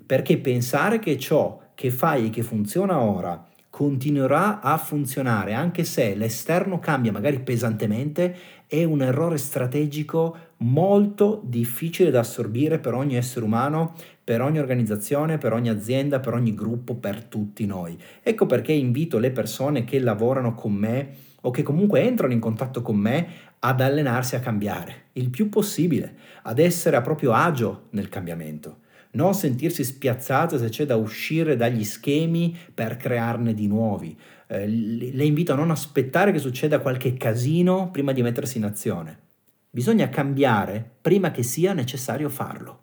perché 0.05 0.39
pensare 0.39 0.99
che 0.99 1.19
ciò 1.19 1.59
che 1.75 1.91
fai 1.91 2.27
e 2.27 2.31
che 2.31 2.43
funziona 2.43 3.01
ora 3.01 3.47
continuerà 3.71 4.61
a 4.61 4.77
funzionare 4.77 5.55
anche 5.55 5.85
se 5.85 6.15
l'esterno 6.15 6.81
cambia 6.81 7.13
magari 7.13 7.41
pesantemente 7.41 8.37
è 8.67 8.83
un 8.83 9.01
errore 9.01 9.39
strategico 9.39 10.37
molto 10.63 11.43
difficile 11.45 12.11
da 12.11 12.21
assorbire 12.21 12.79
per 12.79 12.95
ogni 12.95 13.17
essere 13.17 13.45
umano, 13.45 13.95
per 14.23 14.43
ogni 14.43 14.59
organizzazione, 14.59 15.39
per 15.39 15.53
ogni 15.53 15.69
azienda, 15.69 16.21
per 16.21 16.35
ogni 16.35 16.55
gruppo, 16.55 16.95
per 16.95 17.25
tutti 17.25 17.67
noi. 17.67 17.99
Ecco 18.23 18.47
perché 18.47 18.73
invito 18.73 19.19
le 19.19 19.31
persone 19.31 19.85
che 19.85 19.99
lavorano 19.99 20.55
con 20.55 20.73
me 20.73 21.09
o 21.43 21.51
che 21.51 21.63
comunque 21.63 22.03
entrano 22.03 22.33
in 22.33 22.41
contatto 22.41 22.83
con 22.83 22.97
me 22.97 23.27
ad 23.61 23.81
allenarsi 23.81 24.37
a 24.37 24.41
cambiare 24.41 25.05
il 25.15 25.31
più 25.31 25.49
possibile, 25.49 26.15
ad 26.43 26.59
essere 26.59 26.97
a 26.97 27.03
proprio 27.03 27.33
agio 27.33 27.87
nel 27.91 28.09
cambiamento 28.09 28.79
non 29.13 29.35
sentirsi 29.35 29.83
spiazzate 29.83 30.59
se 30.59 30.69
c'è 30.69 30.87
da 30.87 30.97
uscire 30.97 31.57
dagli 31.57 31.85
schemi 31.85 32.57
per 32.73 32.97
crearne 32.97 33.55
di 33.55 33.67
nuovi. 33.67 34.17
Eh, 34.47 34.69
le 34.69 35.25
invito 35.25 35.53
a 35.53 35.57
non 35.57 35.71
aspettare 35.71 36.33
che 36.33 36.39
succeda 36.39 36.81
qualche 36.81 37.15
casino 37.15 37.91
prima 37.91 38.13
di 38.13 38.23
mettersi 38.23 38.59
in 38.59 38.65
azione. 38.65 39.30
Bisogna 39.73 40.09
cambiare 40.09 40.85
prima 41.01 41.31
che 41.31 41.45
sia 41.45 41.73
necessario 41.73 42.29
farlo. 42.29 42.81